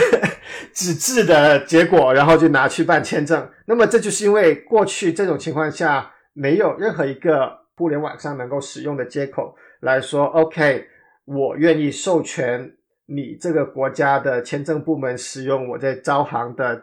[0.74, 3.50] 纸质的结果，然后就拿去办签证。
[3.64, 7.59] 那么这就是因为过去这种情况下没有任何一个。
[7.80, 10.84] 互联网上能够使用的接口来说，OK，
[11.24, 12.70] 我愿意授权
[13.06, 16.78] 你这个国家的签证部门使用我在招行的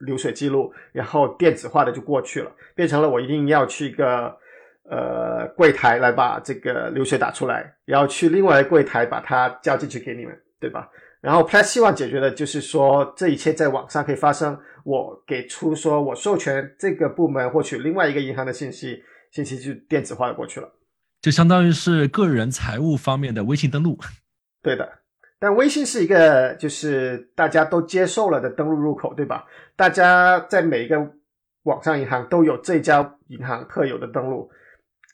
[0.00, 4.36] 流水记录，然后电子化的就过去了，变成了我一定要去一个
[4.90, 10.90] 呃柜台来把这个流水打出来，然后去另外一个柜台把它交进去给你们，对吧？
[11.22, 19.02] 然后 Plus 希望解决的就是说这一切在网上可以发生，我给出说我授权这个部门获取另外一个银行的信息。
[19.30, 20.68] 信息就电子化的过去了，
[21.20, 23.98] 就相当于是个人财务方面的微信登录。
[24.62, 24.88] 对的，
[25.38, 29.46] 但微信是一个就是大家都接受了的登录入口，对吧？
[29.76, 30.98] 大家在每一个
[31.62, 34.50] 网上银行都有这家银行特有的登录，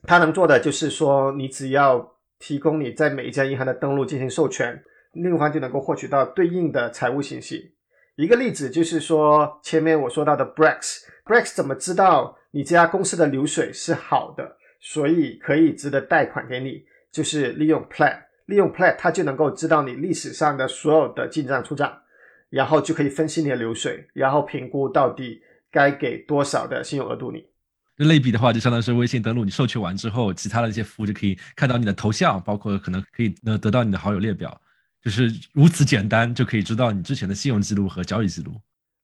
[0.04, 7.73] 它能做的就是说，你只要提供你在每一家银行的登录进行授权，另一方就能够获取到对应的财务信息。
[8.16, 12.38] 一个例子就是说，前面我说到的 Brex，Brex 怎么知道？
[12.52, 16.84] 你这家公司的流水是好的，所以可以值得贷款给你。
[17.10, 22.02] 就是利用 Plaid，利用 Plaid，它就能够知道你历史上的所有的进账出账，
[22.50, 27.44] 然后就可以分析你的流水，然后评估到底该给多少的信用额度你。
[27.98, 34.60] 类比的话，就相当于是微信登录，你授权完之后，其他的一些服务就可以看到你的头像，包括可能可以呃得到你的好友列表，
[35.04, 38.52] 就是如此简单就可以知道你之前的信用记录和交易记录。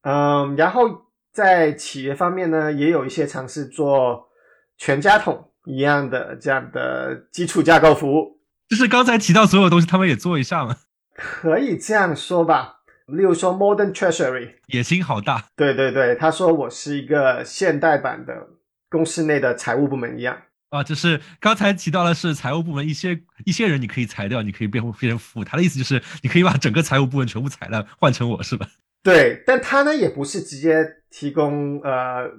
[0.03, 1.09] 嗯，然后。
[1.33, 4.29] 在企业方面呢，也有一些尝试做
[4.77, 10.77] 全家桶一样的这样的基础架构服务，就是刚才提到所有东西，他们也做一下吗？
[11.15, 12.81] 可以这样说吧。
[13.07, 15.47] 例如说，Modern Treasury，野心好大。
[15.55, 18.49] 对对对，他说我是一个现代版的
[18.89, 20.37] 公司内的财务部门一样。
[20.71, 25.45] 啊，就是刚才提到的是财务部门一些一些人你可以裁掉，你可以变变成服务。
[25.45, 28.67] 他的意思就是你可以把整个财务部门全部裁了，换成我是吧？
[29.03, 32.31] 对，但他呢也不是直接提供呃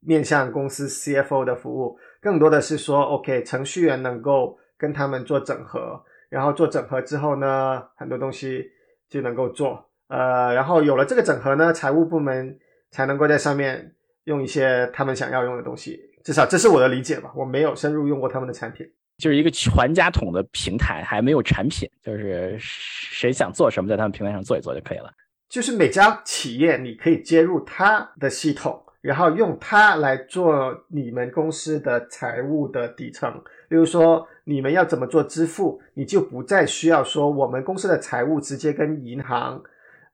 [0.00, 8.64] 面向公司 CFO 的服务，更多的是说 OK 程序员能够跟他们做整合，然后做整合之后呢，很多东西
[9.08, 12.58] 就能够做，呃，然后有了这个整合呢，财务部门
[12.90, 18.86] 才能够在上面用一些他们想要用的东西，至少这是我的理解吧，我没有深入用过他们的产品，
[19.18, 25.12] 就是一个全家桶的平台，还没有产品，就是谁想做什么，在他们平台上做一做就可以了。
[25.48, 33.32] 就是每家企业，你可以接入它的系统，然后用它来做你们公司的财务的底层。
[33.68, 39.60] 比如说，你们要怎么做支付，你就不再需要说我们公司的财务直接跟银行，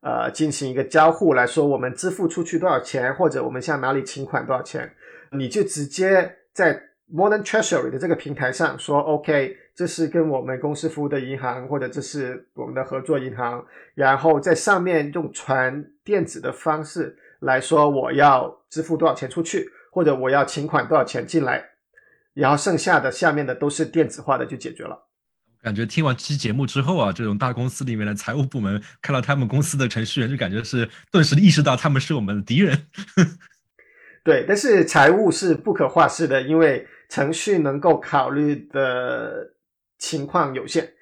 [0.07, 4.88] 呃，进行一个交互来说我们支付出去多少钱，或者我们向哪里请款多少钱，
[5.33, 6.81] 你就直接在
[7.12, 9.57] Modern Treasury 的这个平台上说 OK。
[9.75, 13.63] 这是跟我们公司服务的银行，或者这是我们的合作银行，
[13.94, 21.63] 然后在上面用传电子的方式来说，我要支付多少钱出去，或者我要请款多少钱进来，
[22.33, 25.06] 然后剩下的下面的都是电子化的就解决了。
[25.67, 32.87] 感觉听完这期节目之后啊，这种大公司里面的财务部门看到他们公司的程序员，就感觉是顿时意识到他们是我们的敌人。
[34.23, 39.52] 对，但是财务是不可化式的，因为程序能够考虑的。
[39.98, 40.92] 情况有限，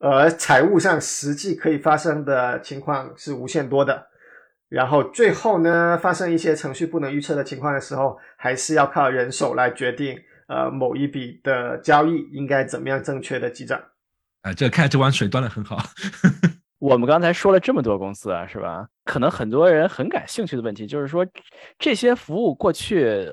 [0.00, 4.08] 而财务上实际可以发生的情况是无限多的。
[4.68, 10.18] 然后最后呢，发生一些程序不能预测的情况的时候，还是要靠人手来决定，
[10.48, 13.80] 呃，某一笔的交易应该怎么样正确的记账。
[14.42, 15.78] 啊，这看这碗水端的很好。
[16.78, 18.86] 我们刚才说了这么多公司啊，是吧？
[19.04, 21.26] 可能很多人很感兴趣的问题就是说，
[21.78, 23.28] 这些服务过去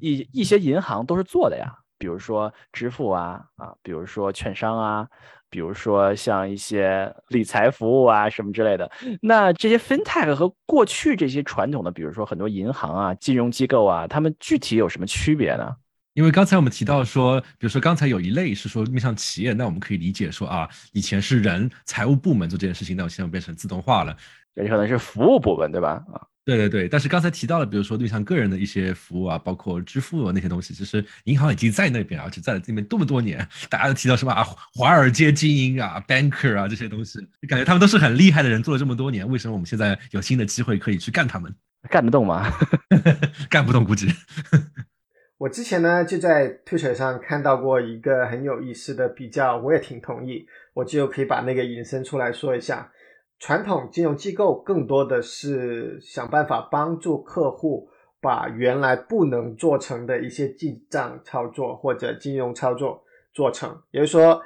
[0.00, 5.08] 一一些银行都是做的呀，比如说支付啊啊，比如说券商啊。
[5.52, 8.90] 比如说像一些理财服务啊什么之类的，
[9.20, 15.76] 那这些 fintech 和过去这些传统的，比如说很多银行啊、金融机构啊，他们具体有什么区别呢？
[16.14, 24.16] 因为刚才我们提到说，比如说刚才有一类是说面向企业，那我们可以理解说啊，以前是人财务部门做这件事情，那我现在变成自动化了，
[24.54, 26.02] 也可能是服务部门，对吧？
[26.12, 26.20] 啊。
[26.44, 34.44] 对对对，但是刚才提到了，比如说对象个人的一些服务啊，包括支付那些东西，其实银行已经在那边，而且在了这边这么多年，大家都提到什么啊，
[34.74, 41.54] 华尔街精英啊，banker 啊这些东西，感觉他们都是很厉害的人，做了这么多年，为什么我们现在有新的机会可以去干他们？
[41.88, 42.52] 干得动吗？
[43.48, 44.12] 干不动，估计。
[45.42, 52.92] 我之前呢就在 Twitter 上看到过一个很有意思的比较，我也挺同意，我就可以把那个引申出来说一下。
[53.40, 57.88] 传统金融机构更多的是想办法帮助客户
[58.20, 63.02] 把原来不能做成的一些记账操作或者金融操作
[63.34, 64.40] 做成，也就是说，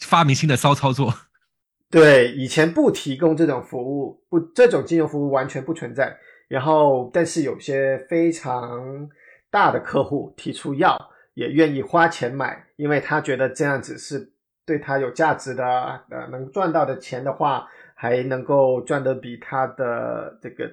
[0.00, 1.12] 发明新的骚操作。
[1.92, 6.16] 对，以前不提供这种服务，不，这种金融服务完全不存在。
[6.48, 9.06] 然后，但是有些非常
[9.50, 14.32] 大的客户提出要，也愿意花钱买，因为他觉得这样子是
[14.66, 15.64] 对他有价值的，
[16.10, 17.68] 呃，能赚到的钱的话。
[18.00, 20.70] 还能够赚得比他的这个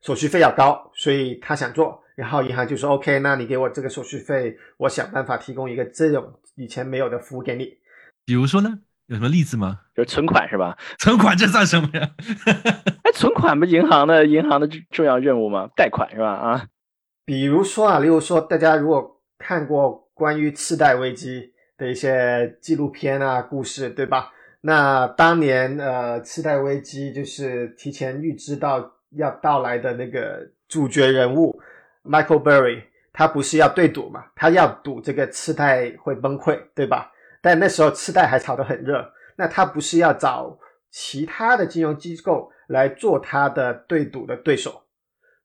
[0.00, 7.74] 手续费要高，所以他想做，然后银行就说 OK，那你给我这个手续费，我想办法提供一个这种以前没有的服务给你。
[8.24, 8.78] 比如说呢，
[9.08, 9.80] 有什么例子吗？
[9.94, 10.78] 就是存款是吧？
[10.98, 12.08] 存款这算什么呀？
[13.04, 15.68] 哎，存款不银行的银行的重要任务吗？
[15.76, 16.30] 贷款是吧？
[16.30, 16.66] 啊，
[17.30, 24.32] 比如说啊，例如说大家如果看过关于次贷危机的一些纪录片啊、故事，对吧？
[24.62, 31.56] 那当年，呃，次贷危机就是提前预知到要到来的那个主角人物
[32.02, 34.24] Michael Burry，他不是要对赌嘛？
[34.34, 37.12] 他要赌这个次贷会崩溃，对吧？
[37.40, 40.58] 但那时候次贷还炒得很热，那他不是要找
[40.90, 44.82] 其他的金融机构来做他的对赌的对手？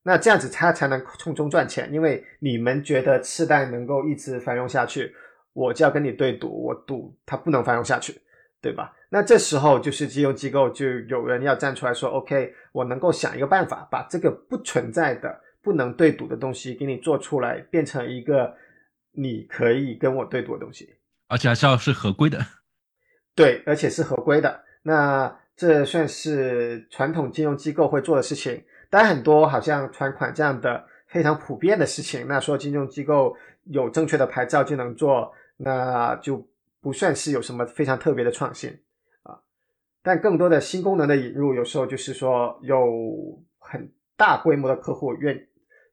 [0.07, 5.13] 那这样子他才能从中赚钱，因为你们觉得次贷能够一直繁荣下去，
[5.51, 8.21] 我就要跟你对赌，我赌它不能繁荣下去。
[8.61, 8.91] 对吧？
[9.09, 18.51] 那这时候就是金融机构就有人要站出来说：“OK，我能够想一个办法，把这个不存在的、不能对赌的东西给你做出来，变成一个
[19.11, 20.95] 你可以跟我对赌的东西，
[21.27, 22.39] 而且还是要是合规的。
[23.35, 24.63] ”对，而且是合规的。
[24.81, 28.63] 那这算是传统金融机构会做的事情。
[28.95, 33.35] 当然，很多好像存款这样的非常普遍的事情，那说金融机构
[33.65, 36.47] 有正确的牌照就能做，那就。
[36.81, 38.69] 不算是有什么非常特别的创新
[39.23, 39.39] 啊，
[40.03, 45.47] 但更多的新功能的引入，有时候就是说有很大规模的客户愿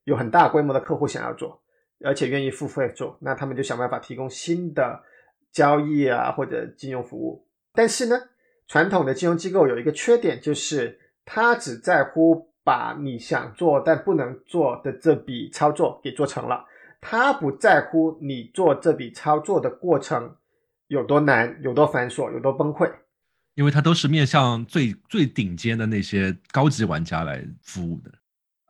[0.04, 1.62] 有很大规模的客户想要做，
[2.04, 5.02] 而且愿意付费做，那他们就想办法提供新的
[5.50, 7.42] 交易啊或者金融服务。
[7.72, 8.20] 但是呢，
[8.68, 16.64] 传统的金融机构有一个缺点，就是他只在乎把你想做但不能做的这笔操作给做成了，
[17.00, 20.36] 他不在乎你做这笔操作的过程。
[20.88, 22.92] 有多难，有多繁琐，有多崩溃，
[23.54, 28.10] 因为他都是面向最最顶尖的那些高级玩家来服务的。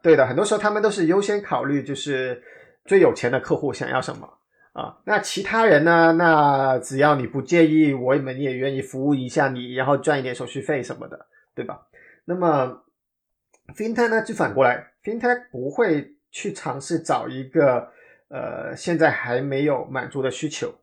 [0.04, 2.40] 对的，很多时候他们都是优先考虑，就是
[2.84, 4.38] 最有钱的客户想要什么
[4.72, 4.98] 啊。
[5.04, 6.12] 那其他人呢？
[6.12, 11.26] 那只要你不介意，我们也愿意服务一下你，然后赚一点手续费什么的，
[11.56, 11.88] 对吧？
[12.24, 12.84] 那么
[13.74, 17.90] FinTech 呢，就反过来，FinTech 不会去尝试找一个
[18.28, 20.74] 呃现在还没有满足的需求。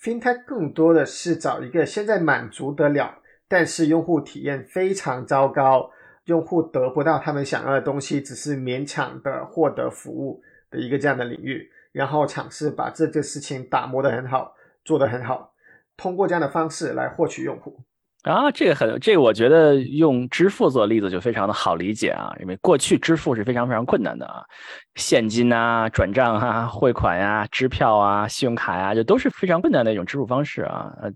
[0.00, 3.18] FinTech 更多的是找一个现在满足得了，
[3.48, 5.90] 但是用户体验非常糟糕，
[6.24, 15.54] 用户得不到他们想要的东西，只是勉强的获得服务的一个这样的领域，然后尝试把这个事情打磨得很好，做得很好，
[15.96, 17.80] 通过这样的方式来获取用户。
[18.26, 24.42] 啊，这个很，这个我觉得用支付做例子就非常的好理解啊，因为过去支付是非常非常困难的啊，
[24.96, 30.92] 现金啊、转账啊、 汇款呀、支票啊、信用卡呀，就都是非常困难的一种支付方式啊。
[31.00, 31.08] 呃，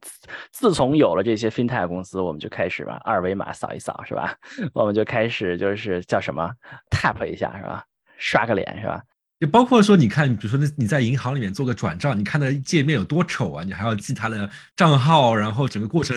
[0.52, 4.32] 自从有了这些 FinTech 公司，我们就开始吧，二维码扫一扫是吧？
[4.72, 6.48] 我们就开始就是叫什么
[6.92, 7.82] Tap 一下是吧？
[8.18, 9.02] 刷个脸是吧？
[9.40, 16.16] 就包括说，你看，比如说那你在银行里面做个转账，你看那界面有多丑啊，你还要记他的账号，然后整个过程。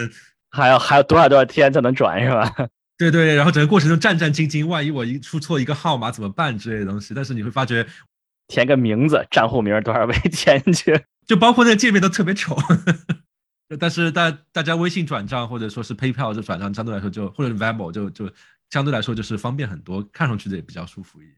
[0.54, 2.50] 还要还要多少多少天才能转是吧？
[2.96, 7.14] 对对，然后整个过程中战战兢兢，万一我一出错一个号码怎么办之类的东西。
[7.14, 7.86] 但是你会发觉，
[8.48, 12.56] 填个名字，账户名多少位 填进去，就包括那个界面都特别丑。
[13.80, 18.30] 但是大大家微信转账或者说是 PayPal 这转账相对来说就或者 Venmo 就就
[18.70, 21.36] 相对来说就是方便很多，看上去的也比较舒服一点。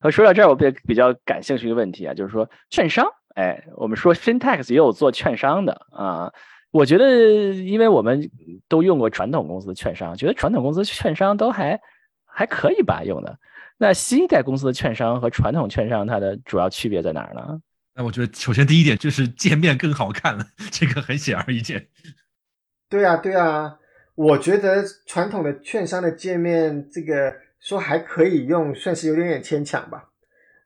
[0.00, 6.32] 呃说到这儿，我比比较感兴趣一个问题啊，就是说券商，哎，我们说 FinTech 也有做券商的啊。
[6.76, 8.30] 我觉得，因为我们
[8.68, 11.80] 都用过传统公司的券商，觉得传统公司券商都还
[12.24, 13.38] 还可以吧用的。
[13.78, 17.60] 那新一代公司的券商和传统券商，它的主要区别在哪儿呢？
[17.94, 21.88] 那我觉得，首先第一点就是界面更好看了，这个很显而易见。
[22.90, 23.78] 对啊，对啊，
[24.14, 30.10] 我觉得传统的券商的界面，这个说还可以用，算是有点点牵强吧。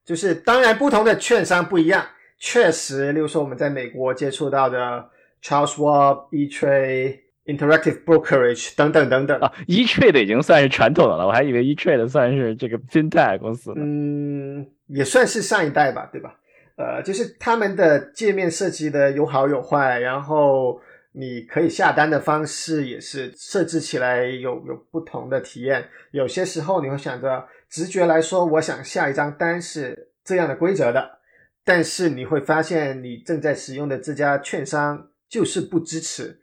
[0.05, 2.05] 就是当然，不同的券商不一样，
[2.39, 5.09] 确实，例如说我们在美国接触到的
[5.43, 13.73] Charles Schwab、E-Trade、Interactive Brokerage 等等等等啊，E-Trade 已经算是传统的了，我还以为 E-Trade 算是这个 FinTech 公司。
[13.77, 16.37] 嗯，也算是上一代吧，对吧？
[16.77, 20.81] 呃，就是他们的界面设计的有好有坏，然后
[21.13, 25.85] 你可以下单的方式也是设置起来有有不同的体验。
[26.13, 31.19] 有些时候你会想着直觉来说，我想下一张单是这样的规则的，
[31.65, 36.39] 但是你会发现你正在使用的这家券商就是不支持，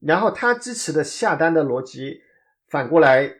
[0.00, 2.22] 然后它支持的下单的逻辑
[2.70, 3.30] 反过来，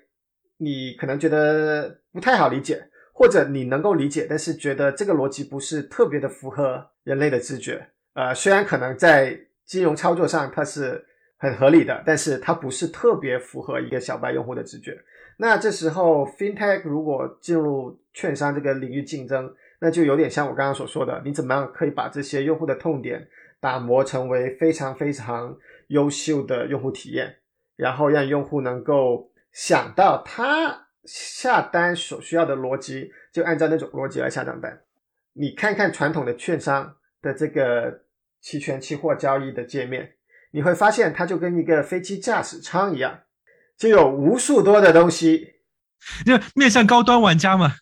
[0.58, 2.84] 你可能觉得不太好理解。
[3.20, 7.84] 或者你能够理解，但是觉得这个逻辑不是特别的符合人类的知觉。
[8.14, 11.04] 呃，虽然可能在金融操作上它是
[11.36, 14.96] 很合理的，但是它不是特别符合一个小白用户的直觉。
[15.36, 23.28] 那这时候，FinTech 如果进入券商这个领域竞争，那就有点像我刚刚所说的，你怎么样可以把这些用户的痛点
[23.60, 25.56] 打磨成为非常非常
[25.88, 27.36] 优秀的用户体验，
[27.76, 30.86] 然后让用户能够想到他。
[31.04, 34.80] 下单所需要的逻辑，就按照那种逻辑来下账单。
[35.32, 38.02] 你看看传统的券商的这个
[38.42, 40.16] 期权期货交易的界面，
[40.50, 43.20] 你会发现它就跟一个飞机驾驶舱一样，
[43.78, 45.54] 就有无数多的东西。
[46.26, 47.76] 就面向高端玩家嘛？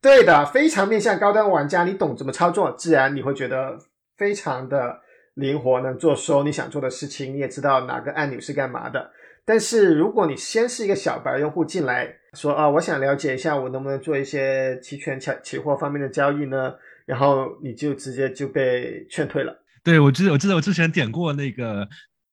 [0.00, 1.82] 对的，非常面向高端玩家。
[1.82, 3.76] 你懂怎么操作，自然你会觉得
[4.22, 5.00] 非常的
[5.34, 7.34] 灵活，能做所有你想做的事情。
[7.34, 9.10] 你也知道哪个按钮是干嘛的。
[9.44, 16.72] 但是如果你先是一个小白用户进来，说啊，我想了解一下，我能不能做一些期权、期期货方面的交易呢？
[17.04, 19.52] 然后你就直接就被劝退了。
[19.82, 21.88] 对，我记得我记得我之前点过那个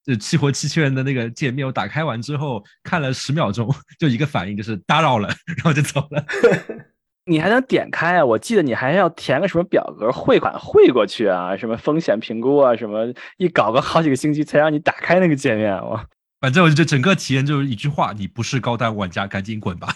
[0.05, 3.67] 就期货、期权的那个界面，我打开完之后看了十秒钟，
[3.99, 5.27] 就一个反应就是打扰了，
[5.57, 6.23] 然后就走了。
[7.29, 8.25] 你还能点开啊？
[8.25, 16.03] 我记得你还要填个什么表格，汇款汇过去啊，什么风险评估啊，什么一搞个好几个星期才让你打开那个界面，我。
[16.41, 19.89] 反正我就整个体验就是一句话：你不是高端玩家，赶紧滚吧。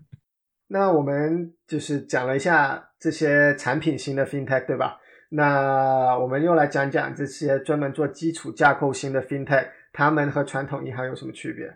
[0.68, 4.98] 那我们就是讲了一下这些产品型的 FinTech，对吧？
[5.30, 11.66] 那我们又来讲讲这些专门做基础架构型的 FinTech，他们和传统银行有什么区别？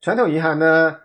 [0.00, 0.98] 传统银行呢，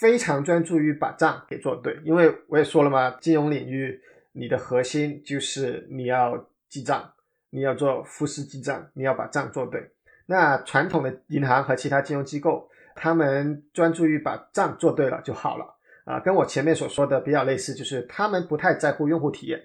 [0.00, 4.00] 非常专注于把账给做对，因为我也说了嘛，金融领域
[4.32, 7.12] 你的核心就是你要记账，
[7.50, 9.90] 你要做复式记账，你要把账做对。
[10.24, 15.66] 那传统的银行和其他金融机构，他们专注于把账做对了就好了
[16.06, 19.60] 啊，跟我前面所说的比较类似，就是他们不太在乎用户体验。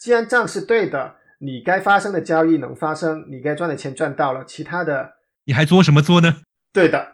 [0.00, 5.14] 既然账是对的，你该发生的交易能发生，你该赚的钱赚到了，其他的
[5.44, 6.38] 你还做什么做呢？
[6.76, 7.12] 对的，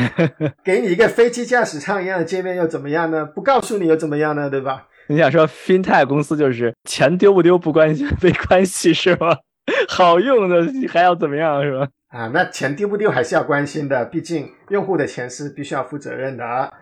[0.64, 3.26] 给你一个飞机驾驶舱一样的界面又怎么样呢？
[3.26, 4.48] 不告诉你又怎么样呢？
[4.48, 4.86] 对吧？
[5.08, 9.36] 你想说 FinTech 公司就是钱丢不丢不关心，没关系是吗？
[9.88, 11.86] 好用的还要怎么样是吧？
[12.08, 16.72] 啊，那钱丢不丢还是要关心的，毕竟用户的钱是必须要负责任的啊。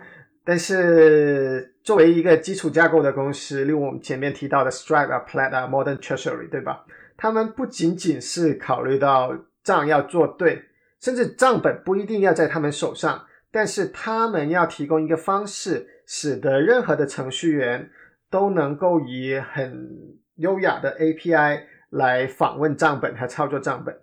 [0.45, 6.85] 但是作为一个基础架构的公司，例如我们前面提到的 Stripe 啊、Plaid 啊、Modern Treasury，对吧？
[7.17, 10.63] 他们不仅仅是考虑到账要做对，
[11.03, 17.91] 甚至账本不一定要在他们手上，但是他们要提供一个方式，使得任何的程序员
[18.31, 19.91] 都能够以很
[20.37, 23.95] 优雅的 API 来访问账本和操作账本。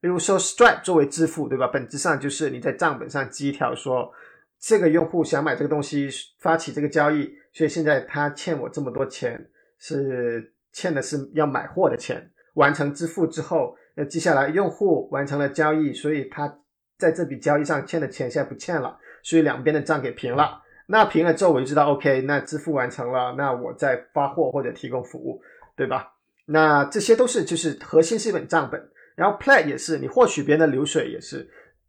[0.00, 1.68] 比如说，Stripe 作为支付，对吧？
[1.68, 4.10] 本质上就是你在账本上记一条，说
[4.58, 9.46] 这个用户想买这个东西，发起这个交易，所以现在他欠我这么多钱，
[9.78, 12.30] 是欠的是要买货的钱。
[12.54, 16.58] 完成支付之后，那接下来用户完成了交易，所以他
[16.98, 20.62] 在这笔交易上欠的钱现在不欠了，所以两边的账给平了。
[20.86, 25.42] 那平了之后，我就知道，OK，那支付完成了，那我再发货或者提供服务，
[25.74, 26.12] 对吧？
[26.44, 28.88] 那这些都是就是核心是一本账本。
[29.16, 31.48] 然后 Play 也是，你获取别人的流水也是。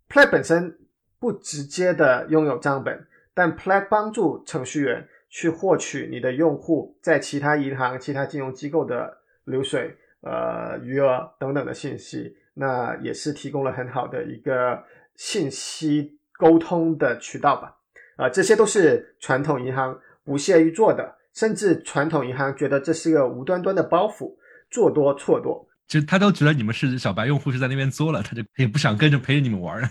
[0.10, 0.80] Play 本身
[1.20, 14.84] 不直接的拥有账本，但 Plaid 帮助程序员去获取你的用户在其他银行、其他金融机构的流水、呃余额等等的信息，那也是提供了很好的一个
[15.16, 17.76] 信息沟通的渠道吧。
[18.18, 24.36] 啊，这些都是传统银行不屑于做的，甚至传统银行觉得这是个无端端的包袱，
[24.72, 25.68] 做多错多。
[25.88, 29.88] 就他都觉得你们是小白用户，是在那边作了，他就也不想跟着陪着你们玩了。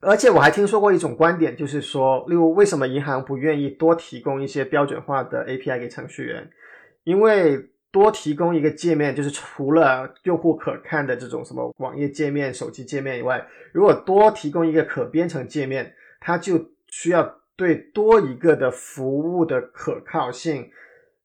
[0.00, 6.50] 而且我还听说过一种观点，就是说，例如为什么银行不愿意多提供一些标准化的 API 给程序员？
[7.04, 20.70] 因为多提供一个界面，就是除了用户可看的这种什么网页界面、手机界面以外，如果多提供一个可编程界面，它就需要对多一个的服务的可靠性、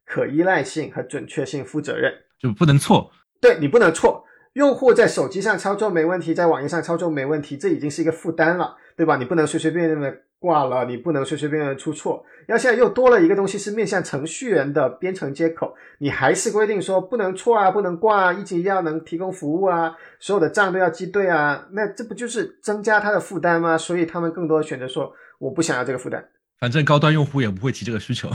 [0.05, 3.11] 可依赖性和准确性负责任，就不能错。
[3.41, 4.25] 对你不能错。
[4.53, 9.17] 用户在手机上操作没问题，在网页上操作没问题，这已经是一个负担了，对吧？
[9.17, 12.25] 你不能随随便便的挂了，你不能随随便便出错。
[12.49, 23.77] 要现在又多了一个东西是面向程序员的编程接口，你还是规定说不能错啊，不能挂啊，一直要能提供服务啊，所有的账都要记对啊，那这不就是增加他的负担吗？
[23.77, 26.21] 所以他们更多的选择说我不想要这个负担，
[26.59, 28.29] 反正高端用户也不会提这个需求。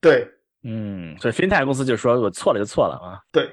[0.00, 0.28] 对，
[0.62, 3.18] 嗯，所以 FinTech 公司就说我错了就错了啊。
[3.32, 3.50] 对。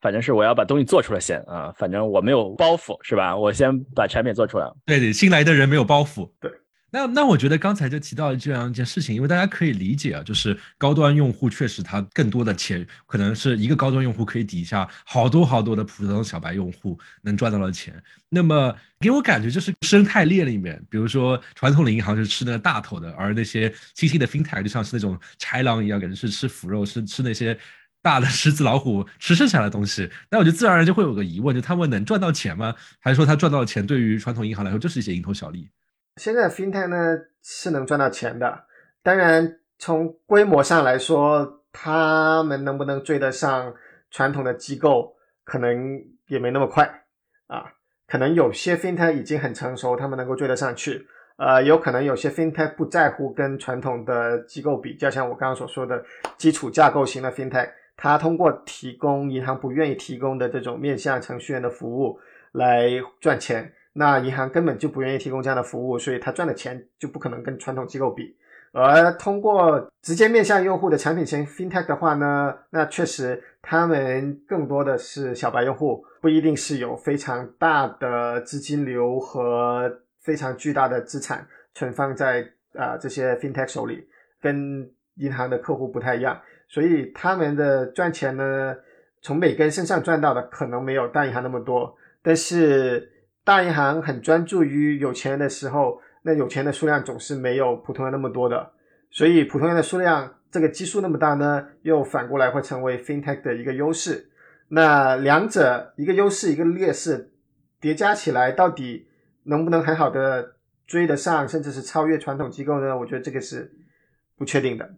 [0.00, 3.36] 反正是我要把东西做出来先啊，反正我没有包袱是吧？
[3.36, 4.68] 我先把产品做出来。
[4.84, 6.28] 对对，新来的人没有包袱。
[6.40, 6.50] 对，
[6.92, 18.00] 那那我觉得刚才就提到这样一件事情，因为大家可以理解啊，就是高端用户确实他更多的钱，可能是一个高端用户可以抵下好多好多的普通小白用户能赚到的钱。
[18.28, 27.58] 那么给我感觉就是生态链里面，比如说传统的银行是吃那个大头的，而那些新兴的 FinTech 就像是那种豺狼一样，感觉是吃腐肉，是吃那些。
[28.04, 32.74] 大的狮子老虎吃剩下的东西，那我就自然而然就会有个疑问，就他们能赚到钱吗？
[32.98, 35.68] 还是说他赚到的钱对于传统银行来说就是一些蝇头小利？
[36.16, 38.64] 现在 FinTech 呢是能赚到钱的，
[39.02, 43.74] 当然从规模上来说，他们能不能追得上
[44.10, 47.04] 传统的机构，可能也没那么快
[47.46, 47.72] 啊。
[48.06, 51.06] 可能有些 FinTech 已经很成熟，他们能够追得上去。
[51.36, 56.04] 呃，有可能有些 FinTech 不在乎跟传统的机构比较，像我刚刚所说的
[56.36, 57.70] 基础架构型的 FinTech。
[57.96, 62.18] 它通过提供银行不愿意提供的这种面向程序员的服务
[62.52, 62.88] 来
[63.20, 68.36] 赚钱，那银行根本就不愿意提供这样的服务，所以他赚的钱就不可能跟传统机构比。
[68.74, 84.08] 而通过直接面向用户的产品型 FinTech 的话呢，那确实他们更多的是小白用户，不一定是有非常大的资金流和非常巨大的资产存放在啊这些 FinTech 手里，
[84.40, 86.40] 跟银行的客户不太一样。
[86.66, 88.74] 所以他们的赚钱呢，
[89.20, 93.12] 从每个人身上赚到的可能没有大银行那么多，但是
[93.44, 98.72] 大银行很专注于有钱人的时候，那有钱的数量总是没有普通人那么多的，
[99.10, 104.30] 所以普通人的数量这个基数那么大呢，又反过来会成为 FinTech 的一个优势。
[104.68, 107.32] 那两者一个优势一个劣势
[107.80, 109.08] 叠加起来，到底
[109.44, 110.54] 能不能很好的
[110.86, 112.96] 追得上，甚至是超越传统机构呢？
[112.96, 113.70] 我觉得这个是
[114.38, 114.88] 不确定的。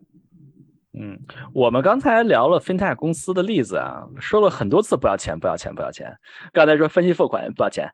[0.97, 1.19] 嗯，
[1.53, 6.15] 我们刚才聊了 FinTech 公司的例子啊，说了很多次不要钱，不要钱，不要钱。
[6.53, 7.91] 刚才说分期付款不要钱，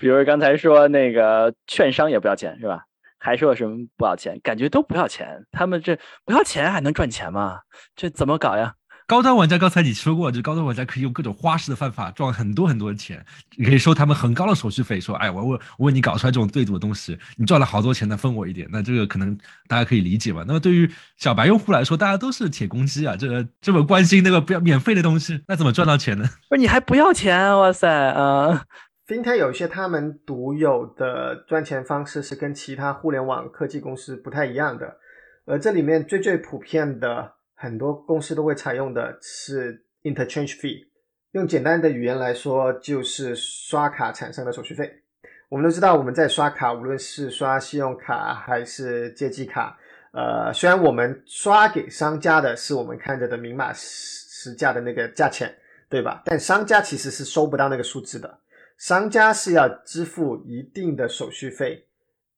[0.00, 2.84] 比如刚才说那个券商也不要钱，是吧？
[3.18, 4.40] 还说什么不要钱？
[4.42, 7.60] 感觉都不要钱，他们这不要钱还能赚钱吗？
[7.94, 8.74] 这怎么搞呀？
[9.06, 13.22] 高端玩家刚才你说过，就高端玩家可以用各种花式的方法赚很多很多的钱，
[13.56, 19.36] 你可以收他们很高的手续费，说，哎，我我我为你搞出来这种对赌的东西，你赚了好多钱，那分我一点，那这个可能
[19.68, 20.44] 大家可以理解吧？
[20.46, 20.88] 那么对于
[21.18, 26.24] 小白用户来说，大家都是铁公鸡啊，这个这么关心那个不要免费的东西，那怎么赚到钱呢？
[26.48, 27.58] 不是你还不要钱？
[27.58, 28.62] 哇塞啊
[29.10, 34.98] 今天有一些他们独有的赚钱方式是跟其他互联网科技公司不太一样的，
[35.46, 37.32] 而这里面最最普遍的。
[37.56, 40.86] 很多公司都会采用的是 interchange fee，
[41.32, 45.02] 用简单的语言来说，就是刷卡产生的手续费。
[45.48, 49.76] 我们都知道，我们在刷卡，无论是刷信用卡还是借记卡，
[50.12, 55.52] 呃，虽然我们刷给商家的是我们看着的明码实价的那个价钱，
[55.88, 56.22] 对吧？
[56.26, 58.38] 但商家其实是收不到那个数字的，
[58.80, 61.84] 商家是要支付一定的手续费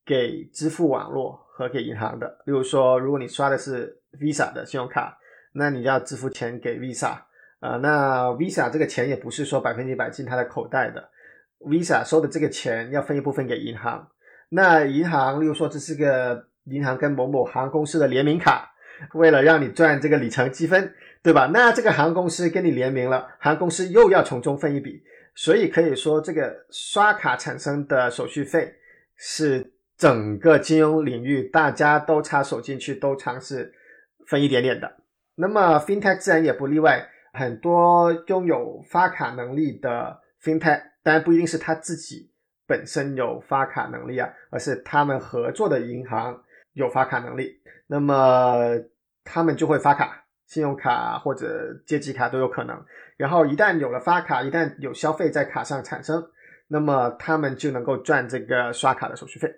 [0.05, 2.27] 给支付网络和给银行的。
[2.47, 5.17] 例如说，如果你刷的是 Visa 的信用卡，
[5.53, 7.17] 那你要支付钱给 Visa
[7.61, 11.09] 啊，那 Visa 这个钱也不是说百分之百进他的口袋的
[11.61, 14.09] ，Visa 收的这个钱要分一部分给银行。
[14.49, 18.73] 那银行，例如说这是个银行跟某某航空公司的联名卡，
[19.15, 21.49] 为了让你赚这个里程积分，对吧？
[21.55, 28.75] 那这个航空公司跟你联名了，航空公司又要从中分一笔，所以可以说这个刷卡产生的手续费
[29.17, 29.71] 是。
[29.99, 33.73] 整个金融领域大家都插手进去，都尝试
[34.27, 34.97] 分一点点的。
[35.37, 42.33] 那么 FinTech 自然也不例外，很多拥有发卡能力的 FinTech，当然不一定是他自己
[42.67, 48.77] 本身有发卡能力啊，而是他们合作的银行有发卡能力，那么
[49.23, 50.22] 他们就会发卡。
[50.53, 52.79] 信用卡或者借记卡都有可能，
[53.17, 56.23] 然后一旦有了发卡，一旦有消费在卡上产生，
[56.69, 59.51] 那么他们就能够赚这个刷卡的手续费，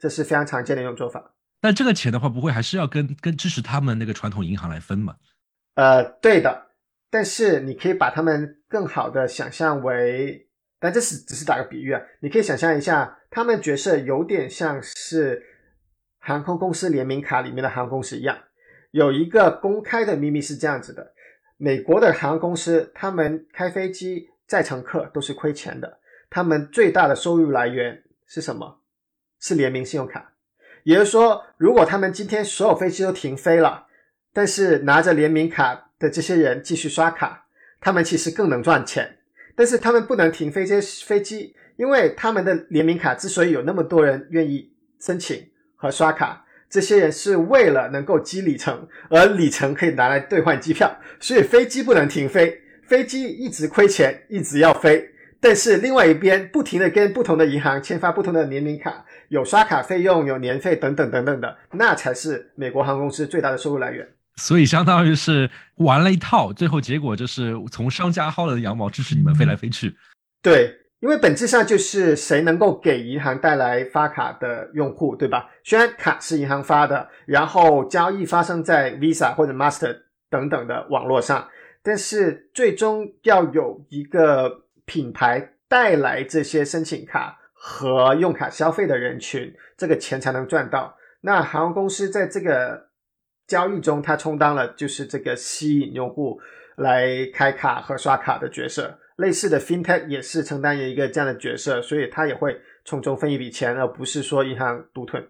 [0.00, 1.32] 这是非常常见的一种做法。
[1.60, 5.14] 但这个钱的话，不会还是要跟跟支持他们那个传统银行来分吗？
[5.76, 6.70] 呃，对的，
[7.08, 10.48] 但是你可以把他们更好的想象为，
[10.80, 15.40] 但这是只是打个比喻啊，你可以想象一下，他们角色有点像是
[16.18, 18.36] 航空公司联名卡里面的航空公司一样。
[18.92, 21.12] 有一个公开的秘密是这样子的：
[21.56, 25.98] 美国的航空公司，他们开飞机载乘客都是亏钱的，
[26.30, 28.80] 他们最大的收入来源是什么？
[29.40, 30.32] 是联名信用卡。
[30.84, 33.86] 也就是说，如果他们今天所有飞机都停飞了，
[34.32, 37.46] 但是拿着联名卡的这些人继续刷卡，
[37.80, 39.18] 他们其实更能赚钱。
[39.56, 46.44] 但是他们不能停飞这些飞机，因为他们的联名卡之所以有那么多人愿意申请和刷卡。
[46.72, 52.58] 这些人是为了能够积里程，而里程可以拿来兑换机票，所以飞机不能停飞，
[52.88, 55.06] 飞机一直亏钱，一直要飞。
[55.38, 64.08] 但是另外一边不停的跟不同的银行签发不同的年龄卡，有刷卡费用，有年费等等等等的，那才是美国航空公司最大的收入来源。
[64.36, 69.94] 所以相当于是玩了一套，最后结果就是从商家薅了羊毛，支持你们飞来飞去。
[70.40, 70.74] 对。
[71.02, 75.50] 因为本质上就是谁能够给银行带来发卡的用户，对吧？
[75.64, 79.96] 虽然卡是银行发的，然后交易发生在 Visa 或者 Master
[80.30, 81.48] 等等的网络上，
[81.82, 90.96] 但是最终要有一个品牌带来这些申请卡和用卡消费的人群，这个钱才能赚到。
[91.22, 92.80] 那航空公司在这个
[93.48, 96.40] 交易中，它充当了就是这个吸引用户
[96.76, 99.00] 来开卡和刷卡的角色。
[99.16, 105.26] 类似的 FinTech 也是承担一个这样的角色，所以他也会从中分一笔钱，而不是说银行独吞。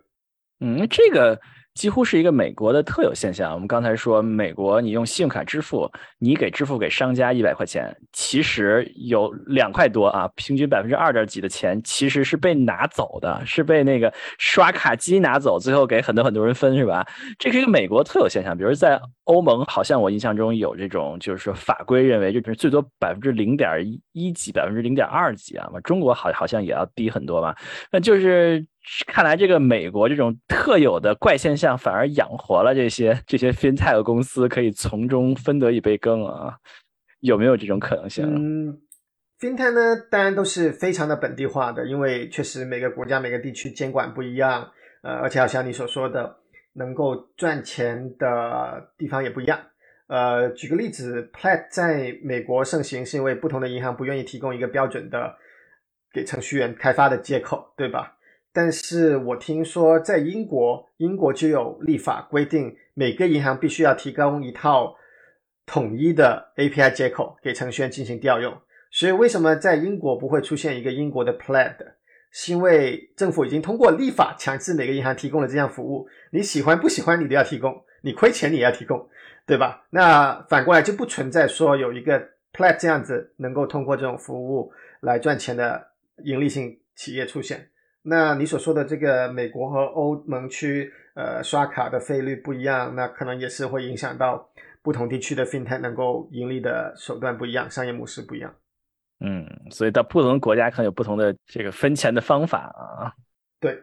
[0.61, 1.41] 嗯，这个。
[1.75, 3.53] 几乎是一个美国的特有现象。
[3.55, 17.07] 我们刚才说，美国你用信用卡支付，你给支付给商家一百块钱，其实有两块多啊，平均百分之二点几的钱其实是被拿走的，是被那个刷卡机拿走，最后给很多很多人分，是吧？
[17.39, 18.57] 这是一个美国特有现象。
[18.57, 23.71] 比如在欧盟，好像我印象中有这种，就是法规认为，就是最多百分之零点
[24.13, 25.67] 一几，百分之零点二几啊。
[25.85, 27.57] 中国好好像也要低很多吧？
[27.91, 28.67] 那就是。
[29.07, 36.59] 看来这个美国这种特有的怪现象，反而养活了这些这些 FinTech 公司，可以从中分得一杯羹啊？
[37.21, 38.25] 有没有这种可能性？
[38.25, 38.81] 嗯
[39.39, 44.73] ，FinTech 呢，当然都是非常的本地化的，因为确实每个国家每个地区监管不一样，
[45.03, 46.39] 呃，而且好像你所说的，
[46.73, 49.61] 能够赚钱的地方也不一样。
[50.09, 55.37] 呃，举个例子，Plaid 在美国盛行，是因为不同的银行不愿意提供一个标准的
[56.13, 58.17] 给程序员开发的接口，对吧？
[58.53, 64.95] 但是我听说，在英国，英国就有立法规定，每个银行必须要提供一套
[65.65, 68.55] 统一的 API 接口给程序员进行调用。
[68.91, 71.77] 所以，为什么在英国不会出现一个英国的 Plaid？
[72.31, 79.09] 是因为政府已经通过立法强制每个银行提供了这项服务，你喜欢不喜欢你都要提供，你亏钱你也要提供，
[79.47, 79.87] 对吧？
[79.91, 82.19] 那反过来就不存在说有一个
[82.53, 85.89] Plaid 这样子能够通过这种服务来赚钱的
[86.25, 87.69] 盈利性企业出现。
[88.05, 94.51] 那你所说的这个美国和欧盟区，呃，刷卡的费率不一样，那可能也是会影响到
[94.83, 98.53] 不同地区的 FinTech 能够盈利的手段不一样，商业模式不一样。
[99.21, 103.15] 嗯，所以到不同的国家可能有不同的这个分钱的方法啊。
[103.61, 103.81] 对，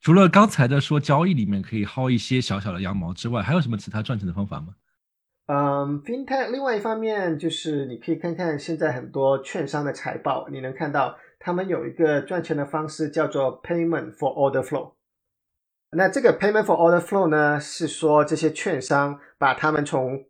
[0.00, 4.68] 除了刚才的说交易里面可以薅一些小小的羊毛之外，还有什么其他赚钱的方法吗？
[5.44, 11.18] 嗯，FinTech 另外一方面就是你可以看看现在很多券商的财报，你能看到。
[11.38, 14.92] 他们有一个赚钱的方式叫做 Payment for Order Flow。
[15.90, 20.26] 那这个 Payment for Order Flow 呢，是说这些券商把他们从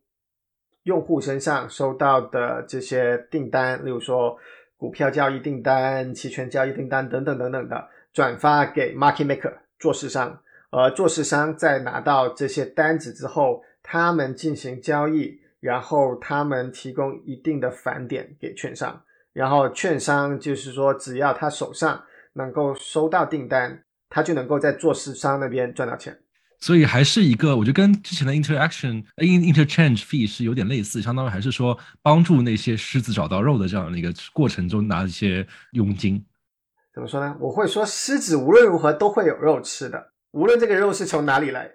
[0.84, 4.38] 用户身上收到的这些订单，例如说
[4.76, 10.40] 股票交易订单、期权交易订单等等等等的，转发给 Market Maker 做市商，
[10.70, 19.02] 而做市商在拿到这些单子之后，他们进行交易，然后他们提供一定的返点给券商。
[19.32, 22.02] 然后券商就是说，只要他手上
[22.32, 26.18] 能够收到订单，他就能够在做市商那边赚到钱。
[26.60, 36.24] 所以还是一个，我觉得跟之前的 interaction in interchange fee 是有点类似，相当于还是说帮助那些狮子找到肉的这样的一个过程中拿一些佣金。
[36.92, 37.36] 怎么说呢？
[37.38, 41.70] 我会说，狮子无论如何都会有肉吃的，无论这个肉是从哪里来。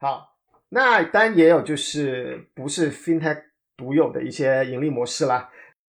[0.00, 0.36] 好，
[0.68, 3.42] 那当然也有就是不是 FinTech
[3.74, 5.48] 独有的一些盈利模式啦，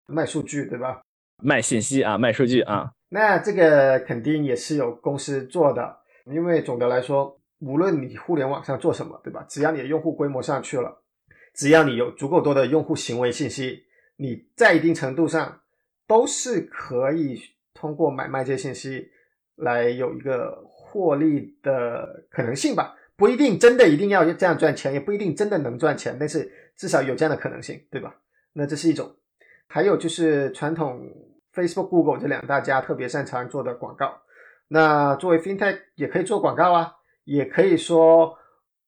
[0.07, 1.01] 卖数据对吧？
[1.43, 2.91] 卖信息啊，卖数据啊。
[3.09, 9.45] 那这个肯定也是有公司做的，因为总的来说，无论你互联网上做什么，对吧？
[9.47, 11.03] 只要你的用户规模上去了，
[11.53, 13.83] 只要你有足够多的用户行为信息，
[14.17, 15.61] 你在一定程度上
[16.07, 17.39] 都是可以
[17.73, 19.09] 通过买卖这些信息
[19.55, 22.95] 来有一个获利的可能性吧。
[23.15, 28.15] 不一定真的一定要这样赚钱，也不一定真的能赚钱，但是至少有这样的可能性，对吧？
[28.53, 29.15] 那这是一种。
[29.67, 31.01] 还有就是传统
[31.53, 34.21] Facebook、Google 这两大家特别擅长做的广告。
[34.69, 36.93] 那作为 FinTech 也可以做广告啊，
[37.23, 38.37] 也可以说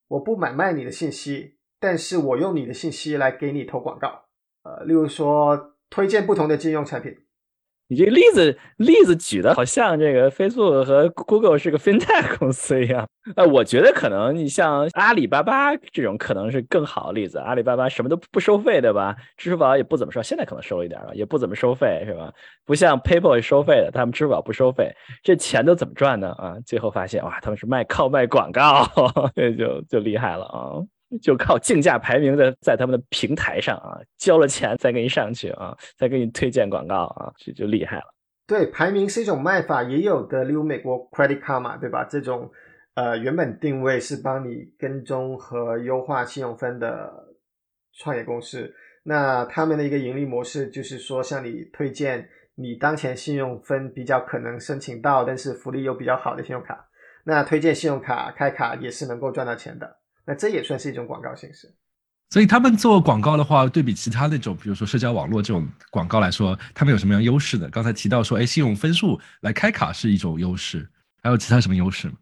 [0.07, 4.25] 我不买卖你的信息，但是我用你的信息来给你投广告。
[4.63, 7.15] 呃，例如说推荐不同的金融产品。
[7.89, 13.07] 你这个例子例子举的好像这个 Facebook 和 Google 是个 FinTech 公司一样。
[13.35, 17.39] 呃，我觉得可能你像阿里巴巴这种可能是更好的例子。
[17.39, 19.15] 阿里巴巴什么都不收费，对吧？
[19.37, 22.31] 支付宝也不怎么收，现在可能收一点了，也不怎么收费，是吧？
[22.63, 24.91] 不像 PayPal 收费的，他们支付宝不收费，
[25.23, 26.29] 这钱都怎么赚呢？
[26.37, 28.87] 啊，最后发现哇，他们是卖靠卖广告，
[29.35, 30.77] 这就就厉害了啊。
[31.21, 38.03] 就靠竞价排名的，在他们的平台上啊，交了钱再给你上去啊，再给你推荐广告啊，这就厉害了。
[38.45, 42.03] 对，排名是一种卖法，也有的，例如美国 Credit Card 嘛对吧？
[42.03, 42.49] 这种
[42.95, 47.11] 呃原本定位是帮你跟踪和优化信用分的
[47.93, 56.89] 创业公司，那他们的一个盈利模式就是说，向你推荐你当前信用分比较可能申请到，但是福利又比较好的信用卡，
[57.25, 59.98] 那推荐信用卡开卡也是能够赚到钱的。
[60.29, 61.67] 那这也算是一种广告形式，
[62.29, 67.67] 所以他们做广告的话，对比其他那种，比如说社交网络这种广告来说，他们有什么样优势呢？
[67.71, 70.87] 刚才提到说，哎，信用分数来开卡是一种优势，
[71.23, 72.13] 还有其他什么优势吗？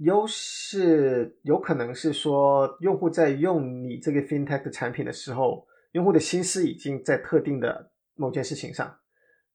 [0.00, 8.94] 优势有可能是说，用户在用你这个 FinTech 的产品的时候，用户的心思已经在特定的某件事情上，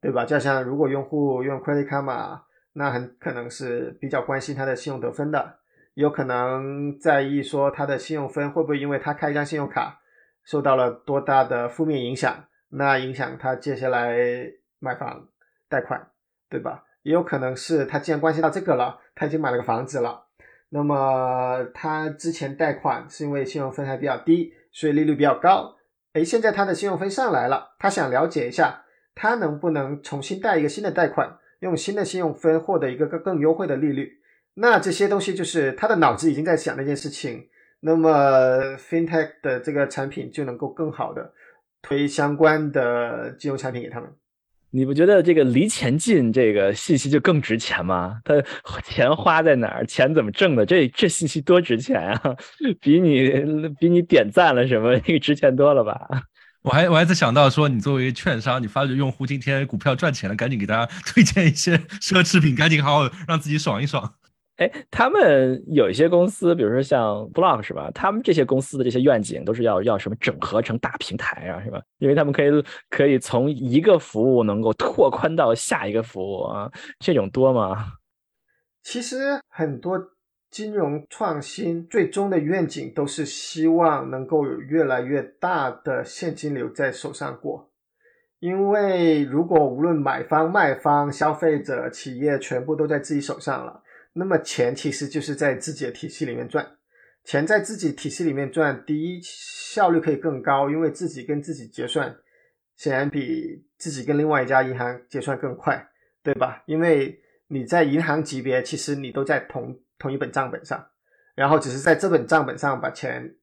[0.01, 0.25] 对吧？
[0.25, 2.41] 就像如果用户用 Credit Karma，
[2.73, 5.59] 那很可能是比较关心他的信用得分的。
[5.93, 9.99] 有可能在意说他的信用分会不会因为他开一张信用卡
[10.45, 14.17] 受到了多大的负面影响，那影响他接下来
[14.79, 15.27] 买房
[15.67, 16.09] 贷款，
[16.49, 16.85] 对吧？
[17.03, 20.27] 也有可能是他既然关系到这个了，他已经买了个房子了，
[20.69, 25.75] 那么他之前贷款是因为信用分还比较低，所以利率比较高。
[26.13, 28.83] 诶，现在他的信用分上来了，他想了解一下，
[29.15, 34.18] 他能不能重新贷一个新的贷款，用新的信用分获得一个更更优惠的利率。
[34.61, 37.47] 那这些东西就是他的脑子已经在想那件事情，
[37.79, 41.31] 那么 FinTech 的这个产品就能够更好的
[41.81, 44.09] 推相关的金融产品给他们。
[44.71, 48.19] 你不觉得这个离钱近，这个信息就更值钱吗？
[48.25, 48.33] 他
[48.83, 52.35] 钱花在哪儿，钱怎么挣的，这这信息多值钱啊！
[52.81, 53.31] 比你
[53.79, 55.95] 比你点赞了什么，那 个值钱多了吧？
[56.63, 64.15] 我还我还在想到说，你作为券商，你发觉用户今天股票赚钱了，赶紧给大家推荐一些奢侈品，赶紧好好让自己爽一爽。
[64.59, 67.89] 哎，他们有一些公司，比如说像 Block 是吧？
[67.95, 71.81] 他们这些公司的这些愿景都是要要什么整合成大平台啊，是吧？
[71.99, 72.49] 因为他们可以
[72.89, 77.93] 可以从一个服务能够拓宽到下一个服务啊，这种多吗？
[78.83, 79.97] 其实很多
[80.51, 87.71] 金融创新最终的愿景都是希望能够有越来越大的现金流在手上过，
[88.39, 93.83] 因为如果无论买方、卖方、消费者、企业全部都在自己手上了。
[94.13, 96.77] 那么钱其实就是在自己的体系里面赚，
[97.23, 102.15] 钱在自己体系里面赚，第一效率可以更高，因为自己跟自己结算，
[102.75, 105.87] 显然比自己跟另外一家银行结算更快，
[106.23, 106.63] 对吧？
[106.65, 110.87] 因为你在银行级别，其实你都在同同一本账本上，
[111.35, 113.35] 然后只是在这本账本上把钱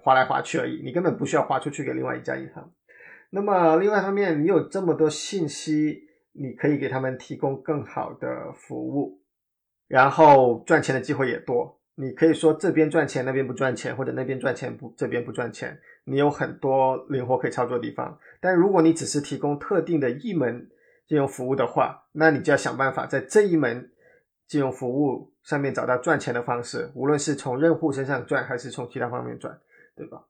[0.00, 2.72] 划来划去而已，你根本不需要划出去给另外一家银行。
[3.30, 9.17] 那么另外一方面，你有这么多信息，你可以给他们提供更好的服务。
[9.88, 18.16] 然后赚钱的机会也多，你可以说这边赚钱那边不赚钱，或者那边赚钱不这边不赚钱，你有很多灵活可以操作的地方。
[18.40, 20.68] 但如果你只是提供特定的一门
[21.08, 23.90] 金融服务的话，那你就要想办法在这一门
[24.46, 29.58] 金融服务上面找到赚钱的方式，无论是从用户身上赚，还是从其他方面赚，
[29.96, 30.22] 对吧？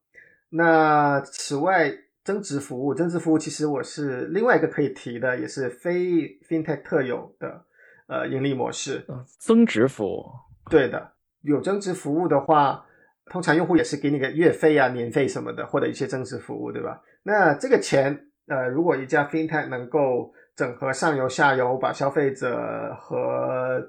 [0.51, 1.93] 那此外，
[2.25, 7.65] 增值服务，增值服务其实我是另外一个可以提的，也是非 FinTech 特有的。
[8.09, 9.07] 呃，盈利模式，
[9.39, 10.27] 增值服务，
[10.71, 12.85] 对的，有增值服务的话，
[13.27, 17.03] 通常用户也是给你个月费啊、年费什么的，或者一些增值服务，对吧？
[17.23, 23.87] 那这个钱，呃，如果一家 FinTech 能够整合上游下游，把消费者和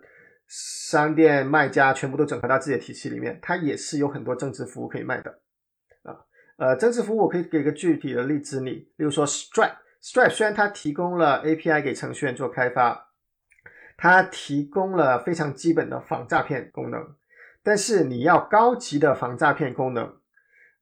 [0.47, 5.32] 商店卖家全部都整合到自己的体系里面，它也是有很多增值服务可以卖的
[6.03, 6.20] 啊。
[6.57, 13.09] 呃，增值服务我可以给个具体的例子，你例如说 Stripe，Stripe 虽然它提供了 API 给程序员做开发，
[14.00, 17.06] 它提供了非常基本的防诈骗功能，
[17.62, 20.14] 但是你要高级的防诈骗功能，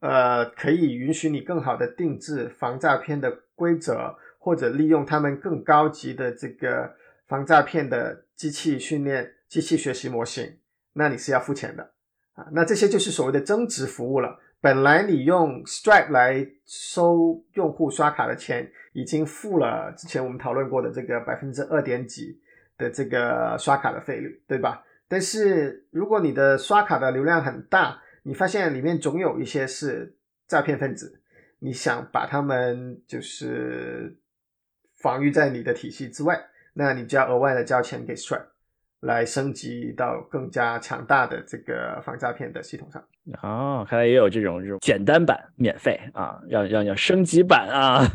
[0.02, 6.96] 呃，可以允许你更好的定制防诈骗的规则，或者利用他们更高级的这个
[7.28, 9.34] 防诈骗的机器训练。
[9.50, 10.60] 机器学习模型，
[10.92, 11.92] 那你是要付钱的
[12.34, 12.46] 啊。
[12.52, 14.38] 那这些就是所谓的增值服务了。
[14.60, 22.38] 本来你用 Stripe 来收用户刷卡的钱，已经付了之前我们讨论过的这个百分之二点几
[22.78, 24.84] 的这个刷卡的费率，对吧？
[25.08, 30.16] 但是如果你的刷卡的流量很大，你发现里面总有一些是
[30.48, 31.22] 诈骗分子，
[31.60, 34.18] 你想把他们就是
[34.98, 38.48] 防御在你的体系之外，那你就要额外的交钱给 Stripe。
[39.02, 43.00] 来升级到更加强大的这个防诈骗的系统上
[43.44, 48.10] 哦，看来也有这种这种简单版免费啊，要 要要升级版啊，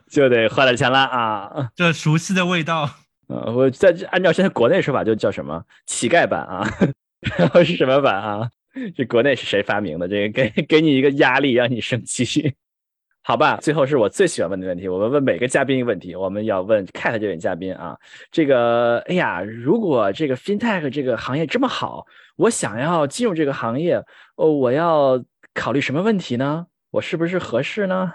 [0.08, 2.88] 就得花点钱了啊，这熟悉的味道。
[3.28, 6.66] 呃，我在按照现在国内说法就叫什么乞丐版啊，
[7.38, 8.50] 然后是什么版啊？
[8.96, 10.08] 这国内是谁发明的？
[10.08, 12.54] 这个给给你一个压力让你升级。
[13.26, 14.86] 好吧，最后是我最喜欢问的问题。
[14.86, 17.96] 我们问每个嘉宾一个问题，我们要问 Cat 这位嘉宾啊，
[18.30, 22.04] 这个，哎呀，如果这个 FinTech 这个行业这么好，
[22.36, 23.96] 我想要进入这个行业，
[24.36, 26.66] 哦，我要考虑什么问题呢？
[26.90, 28.12] 我是不是合适呢？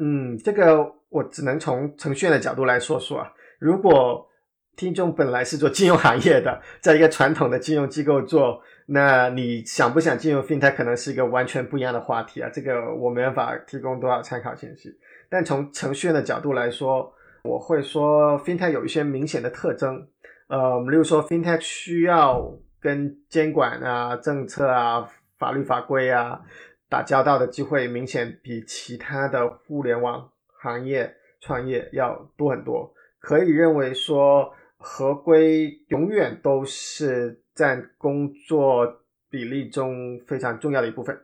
[0.00, 3.30] 嗯，这个我只能从程序员的角度来说说啊。
[3.62, 4.28] 如果
[4.74, 8.60] 听众本来是做金融行业的，在一个传统的金融机构做。
[8.86, 14.92] 那你想不想进入 FinTech 可能是一个完全不一样的话题啊，这个我没办法提供多少参考信息。
[15.30, 20.08] 但从程序员的角度来说，我会说 FinTech 有一些明显的特征，
[20.48, 25.08] 呃，例如说 FinTech 需要跟监管啊、政策啊、
[25.38, 26.40] 法律法规啊
[26.88, 30.28] 打交道的机会，明显比其他的互联网
[30.60, 32.92] 行业创业要多很多。
[33.22, 37.38] 可以认为说，合规永远都是。
[37.54, 41.14] 占工作比例中非常重要的一部分，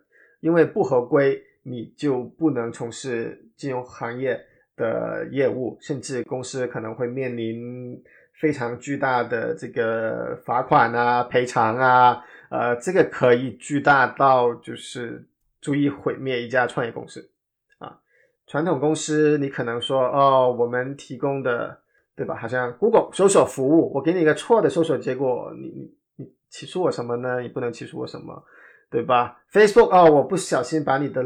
[0.40, 4.38] 因为不合规，你就不能从事金融行业
[4.76, 7.98] 的业务，甚至公司可能会面临
[8.34, 15.26] 非常巨大的这个罚款啊、赔偿啊，呃，这个可以巨大到就是
[15.62, 17.30] 足以毁灭一家创业公司
[17.78, 17.98] 啊。
[18.46, 21.80] 传统公司你可能说哦，我们提供的
[22.18, 22.34] 对吧？
[22.34, 26.38] 好像 Google 搜索服务，我给你一个错的搜索结果，你你你。
[26.50, 27.40] 起诉我什么呢？
[27.42, 28.42] 你不能起诉我什么，
[28.90, 31.22] 对吧？Facebook 哦，我不小心把你的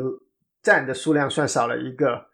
[0.62, 2.26] 赞的数量算少了一个，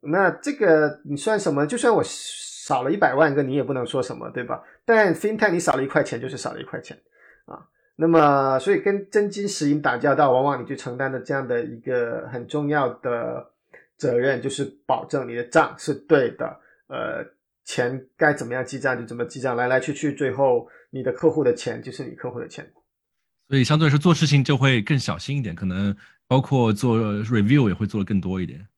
[0.00, 1.64] 那这个你算什么？
[1.64, 4.60] 就算我少了一百万个，你也不能说什么，对吧？
[4.84, 6.98] 但 FinTech 你少了一块钱就是少了一块钱
[7.46, 7.62] 啊。
[7.94, 13.52] 那么，所以跟真金实银打交道，往往你就承担的这样的一个很重要的
[13.96, 16.46] 责任，就是保证你的账是对的，
[16.88, 17.24] 呃。
[17.72, 22.70] 钱该怎么样记账就怎么记账，来来去去，最后你的客户的钱就是你客户的钱。
[23.48, 25.96] 所以相对来说做事情就会更小心一点，可能
[26.28, 28.68] 包括做 review 也会做的更多一点。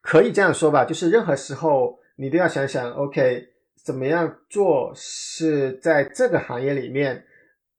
[0.00, 3.48] 可以这样说吧，就是任何时候你都要想想，OK，
[3.84, 7.24] 怎么样做是在这个行业里面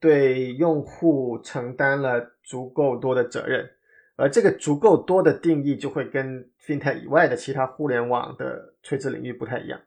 [0.02, 3.66] 对用户承担了足够多的责任，
[4.18, 9.80] 而这个足够多的定义就会跟 FinTech 以外的其他互联网的垂直领域不太一样。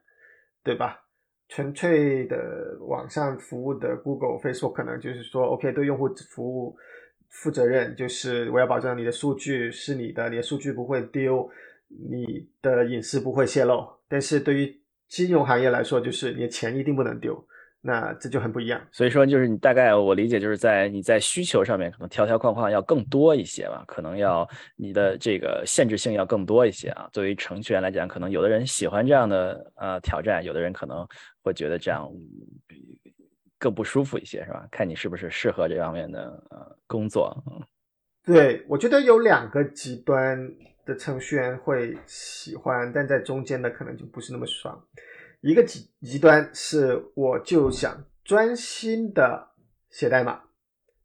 [0.63, 0.99] 对吧？
[1.47, 6.77] 纯粹的网上服务的 Google、Facebook 可能就是说，OK，对用户服务
[7.27, 11.49] 负责任，就是我要保证你的数据是你的，你的数据不会丢，
[11.89, 13.85] 你的隐私不会泄露。
[14.07, 17.45] 但是对于金融行业来说，就是你的钱一定不能丢。
[17.83, 27.09] 那这就很不一样，所以说就是你大概我理解就是在你在需求上面可能条条框框要更多一些吧，可能要你的这个限制性要更多一些啊。
[27.11, 31.07] 作为程序员来讲，可能有的人喜欢这样的呃挑战，有的人可能
[31.41, 32.07] 会觉得这样
[33.57, 34.67] 更不舒服一些，是吧？
[34.69, 36.21] 看你是不是适合这方面的
[36.51, 37.35] 呃工作。
[38.23, 40.37] 对，我觉得有两个极端
[40.85, 44.79] 的程序员会喜欢，但在中间的可能就不是那么爽。
[45.41, 49.49] 一个极极端是，我就想专心的
[49.89, 50.41] 写代码、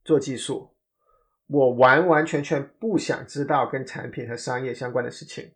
[0.05, 0.71] 做技术，
[1.47, 5.53] 我完完全全不想知道跟产品和商业相关的事情。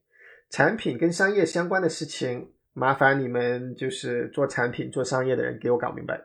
[0.48, 6.20] 产品跟商业相关的事情，麻烦你们就是做产品、做商业的人给我搞明白。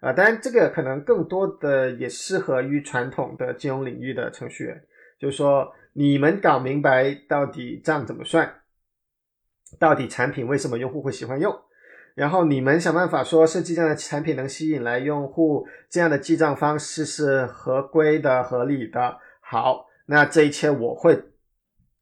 [0.00, 4.82] 啊，当然这个可能更多的也适合于传统的金融领域的程序员，
[5.18, 8.62] 就是说你们搞明白到底账怎么算。
[9.78, 11.56] 到底产品为什么用户会喜欢用，
[12.14, 19.18] 然后你们想办法说设计这样的产品能吸引来用户，这样的记账方式是合规的、合理的。
[19.40, 21.18] 好，那这一切我会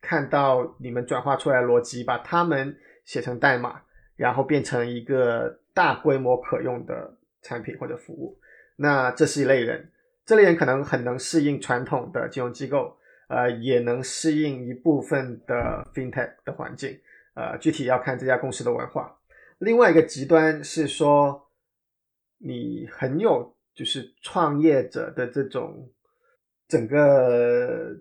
[0.00, 3.82] 看到你们转化出来逻辑，把它们写成代码，
[4.16, 8.36] 然后变成一个大规模可用的产品或者服务。
[8.76, 9.90] 那这是一类人，
[10.24, 12.96] 这类人可能很能适应传统的金融机构，
[13.28, 16.98] 呃，也能适应一部分的 fintech 的环境，
[17.34, 19.16] 呃，具体要看这家公司的文化。
[19.60, 21.48] 另外一个极端是说，
[22.38, 25.90] 你很有就是创业者的这种
[26.66, 27.94] 整个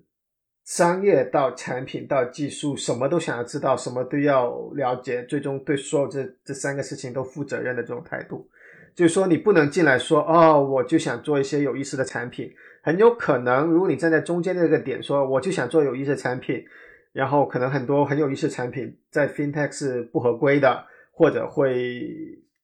[0.65, 8.49] 商业到产品到技术，什么都想要知道，什么都要了解，最终对所有这这三个事情都负责任的这种态度。
[8.95, 12.53] 就是说，你不能进来说哦，我就想做一些有意思的产品。
[12.81, 16.63] 很有可能，如果你站在中间这个点说，我就想做有意思的产品，
[17.11, 20.85] 然后可能很多很有意思的产品在 FinTech 是不合规的，
[21.19, 22.15] 或者会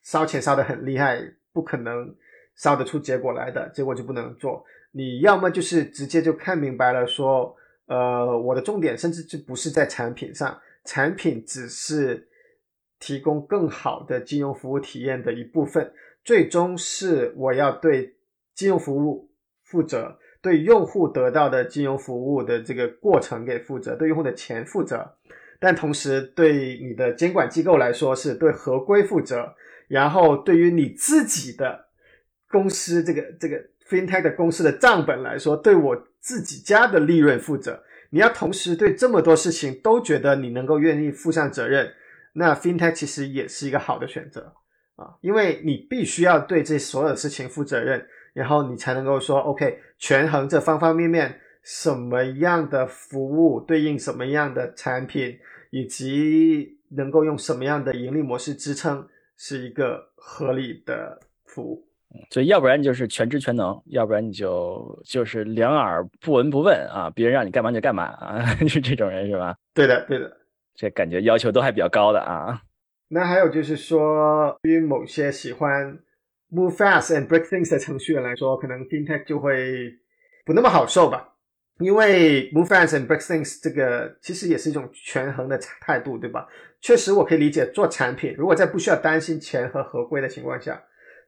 [0.01, 2.15] 烧钱烧得很厉害，不可能
[2.55, 4.63] 烧得出结果来的，结果就不能做。
[4.93, 7.53] 你要么就是直接就看明白了，说，
[7.87, 12.29] 呃，我的重点甚至就不是在产品上，产品只是
[12.97, 15.91] 提供更好的金融服务体验的一部分。
[16.23, 18.15] 最终是我要对
[18.53, 19.29] 金融服务
[19.65, 25.17] 负责，对用户得到的金融服务的这个过程给负责，对用户的钱负责。
[25.59, 29.55] 但同时对你的监管机构来说是对合规负责，
[29.87, 31.85] 然后对于你自己的
[32.49, 33.57] 公司这个这个
[33.89, 37.83] fintech 的公司的账本来说，对我自己家的利润负责。
[38.11, 41.91] 你要同时对这么多事情都觉得你能够愿意负上责任，
[42.33, 44.53] 那 fintech 其实也是一个好的选择。
[44.95, 55.35] 啊，因为你必须要对这所有事情负责任，然后你才能够说 OK，权衡这方方面面，什么样的服务对应什么样的产品，
[55.71, 61.83] 以及能够用什么样的盈利模式支撑，是一个合理的服务。
[62.29, 69.57] 所以，要不然就是全知全能，要不然你就就是两耳不闻不问啊，别人让你干嘛就干嘛啊， 是这种人是吧？
[69.73, 70.31] 对的，对的，
[70.75, 72.61] 这感觉要求都还比较高的啊。
[73.07, 75.97] 那还有就是说，对于某些喜欢
[76.51, 79.91] move fast and break things 的程序员来说，可能 fintech 就会
[80.45, 81.34] 不那么好受吧。
[81.79, 86.47] 因为 move fast and break things 这个其实也是一种权衡的态度，对吧？
[86.81, 90.81] 确实，我可以理解做产品，如果在不需要担心钱和合规的情况下，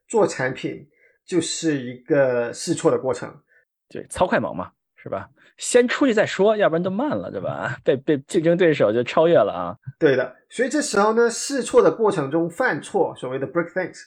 [0.07, 0.87] 做产品
[1.25, 3.33] 就是一个试错的过程。
[3.89, 5.27] 对，超快猛嘛，是吧？
[5.57, 7.75] 先出去再说，要不然都慢了，对吧？
[7.83, 9.75] 被被竞争对手就超越了啊！
[9.97, 13.97] 对的，所以这时候呢，试错的过程中犯错，所谓的 break things，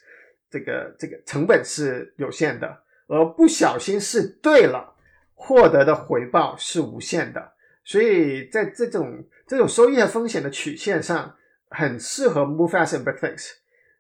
[0.48, 2.68] 这个这个成本是有限的，
[3.08, 4.94] 而不小心试对了，
[5.42, 7.52] 获得的回报是无限的。
[7.82, 11.34] 所以在这种这种收益和风险的曲线上，
[11.70, 13.52] 很适合 move fast and break things。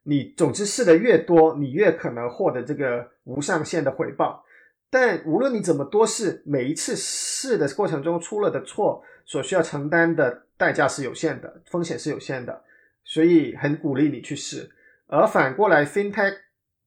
[0.02, 4.44] 你总之试的越多，你越可能获得这个无上限的回报。
[4.90, 12.62] 但无论你怎么多试，每一次试的过程中出了的错，所需要承担的代价是有限的，风险是有限的，
[13.04, 14.70] 所以很鼓励你去试。
[15.06, 16.34] 而反过来，FinTech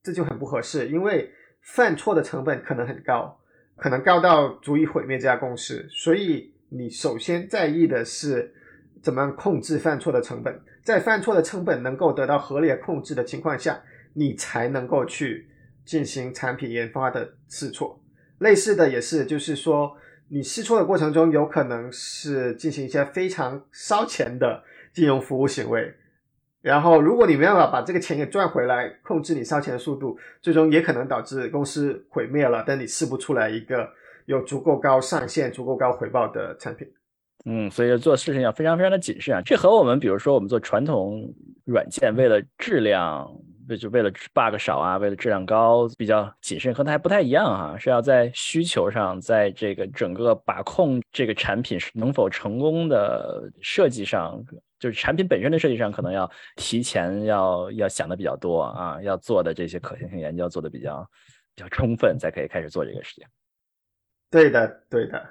[0.03, 1.31] 这就很不合适，因为
[1.61, 3.39] 犯错的成本可能很高，
[3.75, 5.87] 可能高到足以毁灭这家公司。
[5.89, 8.53] 所以你首先在意的是
[9.01, 13.81] 怎么样控制犯错的成本，在犯错的成本能够得到合理的控制的情况下，
[14.13, 15.47] 你才能够去。
[15.85, 18.01] 进行产品研发的试错，
[18.37, 19.97] 类似的也是，就是说
[20.29, 24.63] 你试错的过程中，有可能是进行一些非常烧钱的
[24.93, 25.93] 金融服务行为，
[26.63, 32.63] 然后如果你没办法把这个钱给赚回来，控制你烧钱的速度，最终也可能导致公司毁灭了。
[32.65, 33.87] 但你试不出来一个
[34.25, 36.87] 有足够高上限、足够高回报的产品。
[37.45, 39.41] 嗯，所以做事情要非常非常的谨慎啊。
[39.45, 41.21] 这和我们比如说我们做传统
[41.65, 43.29] 软件，为了质量。
[43.69, 54.37] 为就为了 bug 少啊，为了质量高，比较谨慎，和它还不太一样哈，是要在需求上，在这个整个把控这个产品能否成功的设计上，
[54.83, 61.09] 就是产品本身的设计上，可能要提前要要想的比较多啊，要做的这些可行性研究做的比较
[61.55, 63.23] 比较充分，才可以开始做这个事情。
[64.29, 65.25] 对的，对的，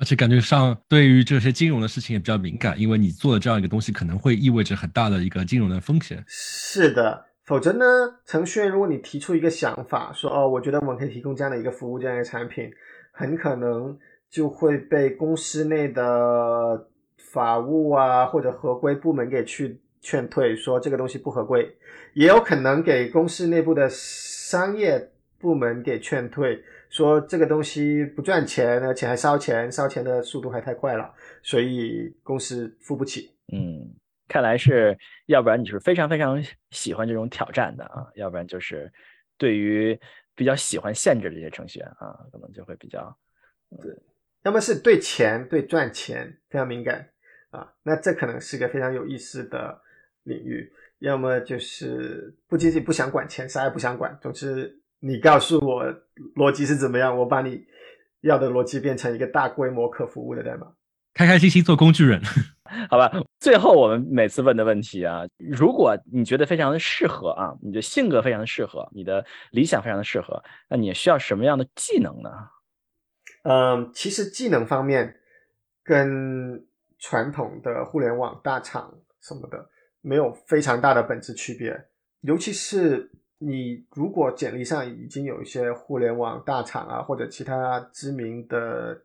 [0.00, 6.24] 而且感觉上对于这些金融的事情也比较敏感，因为你做的这样一个东西，可能会意味着很大的一个金融的风险。
[6.26, 7.26] 是的。
[7.44, 7.84] 否则呢，
[8.26, 12.68] 程序员如果你提出一个想法，说哦，我觉得我们可以提供这样的一个服务，这样一个产品，
[13.12, 13.96] 很可能
[14.28, 16.88] 就会被公司内的
[17.32, 21.76] 法务啊或者合规部门给去劝退，说这个东西不合规，
[22.14, 33.34] 也有可能给公司内部的商业部门给劝退，说这个东西不赚钱，而且还烧钱，烧钱的速度还太快了，所以公司付不起。
[33.52, 33.94] 嗯。
[34.30, 34.94] 看来是
[35.24, 38.92] 要不然你是非常非常喜欢这种挑战的啊，要不然就是
[39.38, 39.98] 对于
[40.34, 43.16] 比较喜欢限制这些程序员啊，可能就会比较
[43.80, 43.90] 对，
[44.42, 47.08] 要么是对钱对赚钱非常敏感
[47.50, 49.80] 啊，那这可能是个非常有意思的
[50.24, 55.84] 领域；要么就是不仅仅不想管钱，啥也不想管，总之你告诉我
[56.36, 57.64] 逻辑是怎么样，我把你
[58.20, 60.72] 要的逻辑变成一个大规模可服务的代码。
[61.14, 62.20] 开开心心做工具人，
[62.90, 63.10] 好吧。
[63.40, 72.30] 最后我们每次问的问题啊，如果你觉得非常的适合啊，你的性格非常的适合，你的理想非常的适合，那你需要什么样的技能呢？
[73.42, 75.16] 嗯，其实技能方面
[75.82, 76.67] 跟
[76.98, 79.68] 传统的互联网大厂什么的
[80.00, 81.78] 没有非常大的本质区别，
[82.22, 89.02] 尤其是你如果简历上已经有一些互联网大厂啊或者其他知名的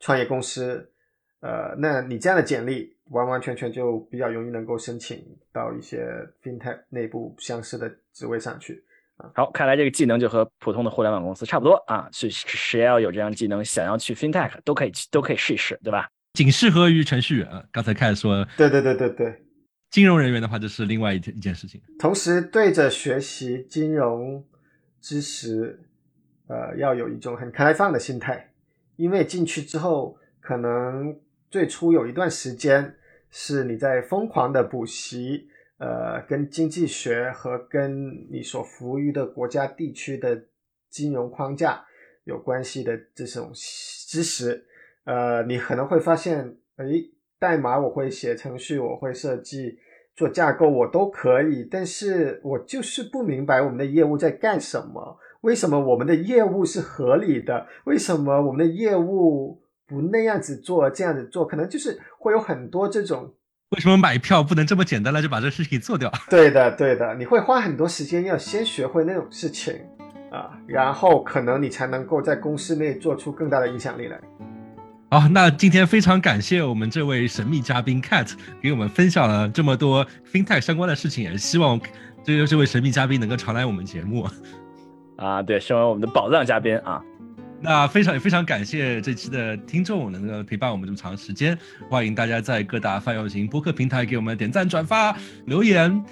[0.00, 0.92] 创业公司。
[1.40, 6.04] 呃，那你这样的简历完完全全就比较容易能够申请到一些
[6.42, 8.84] fintech 内部相似的职位上去
[9.18, 9.30] 啊。
[9.36, 12.08] 好，看来这个技能就和普通的互联网公司差不多啊。
[12.10, 16.10] 是谁要有这样技能，想要去 fintech 都可以去都可以试一试，对吧？
[16.38, 17.48] 仅适合于程序员。
[17.72, 19.42] 刚才开始说，对对对对对，
[19.90, 21.80] 金融人员的话就是另外一件一件事情。
[21.98, 24.46] 同时对着学习金融
[25.00, 25.80] 知识，
[26.46, 28.52] 呃，要有一种很开放的心态，
[28.94, 31.18] 因为进去之后可能。
[31.50, 32.94] 最初有一段时间
[33.30, 35.48] 是你在疯狂的补习，
[35.78, 40.44] 呃，跟经济学和跟你所服务于的国家地区的
[40.90, 41.82] 金融框架
[42.24, 44.62] 有关系的这种知识，
[45.08, 49.78] 呃，你可能会发现，诶，代码我会写，程序我会设计，
[50.14, 59.62] 做架构我都可以，但是我就是不明白我们的业务在干什么，为什么我们的业务是合理的，为什么我们的业务？
[59.90, 63.32] 不那样子做，这样子做，可能就是会有很多这种。
[63.70, 66.12] 为什么买票不能这么简单的就把这事情做掉？
[66.28, 69.74] 对的，对的，你会花很多时间要先学会那种事情
[70.30, 74.20] 啊，然后可能你才能够在公司内做出更大的影响力来。
[75.10, 78.30] 好，那今天非常感谢我们这位神秘嘉宾 Cat
[78.60, 81.80] 给我们分享了这么多 FinTech 相关的事情，也希望
[82.22, 84.28] 这个这位神秘嘉宾能够常来我们节目。
[85.16, 87.02] 啊，对，成为我们的宝藏嘉宾啊。
[87.60, 91.58] 那非常也非常感谢这期的听众能够陪伴我们这么长时间，
[91.88, 95.16] 欢迎大家在各大泛用型播客平台给我们点赞、转发、
[95.46, 96.04] 留言，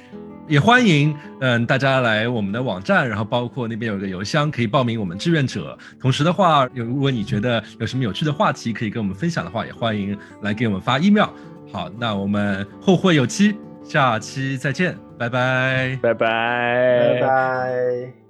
[0.48, 5.76] 也欢迎嗯大家来我们的网站，然后包括那边有个邮箱可以报名我们志愿者。
[6.00, 11.28] 同时的话，有如果你觉得有什么有趣的话题可以跟我们分享的话，也欢迎来给我们发 email。
[11.72, 18.25] 好，那我们后会有期，下期再见，拜拜，拜拜，拜拜。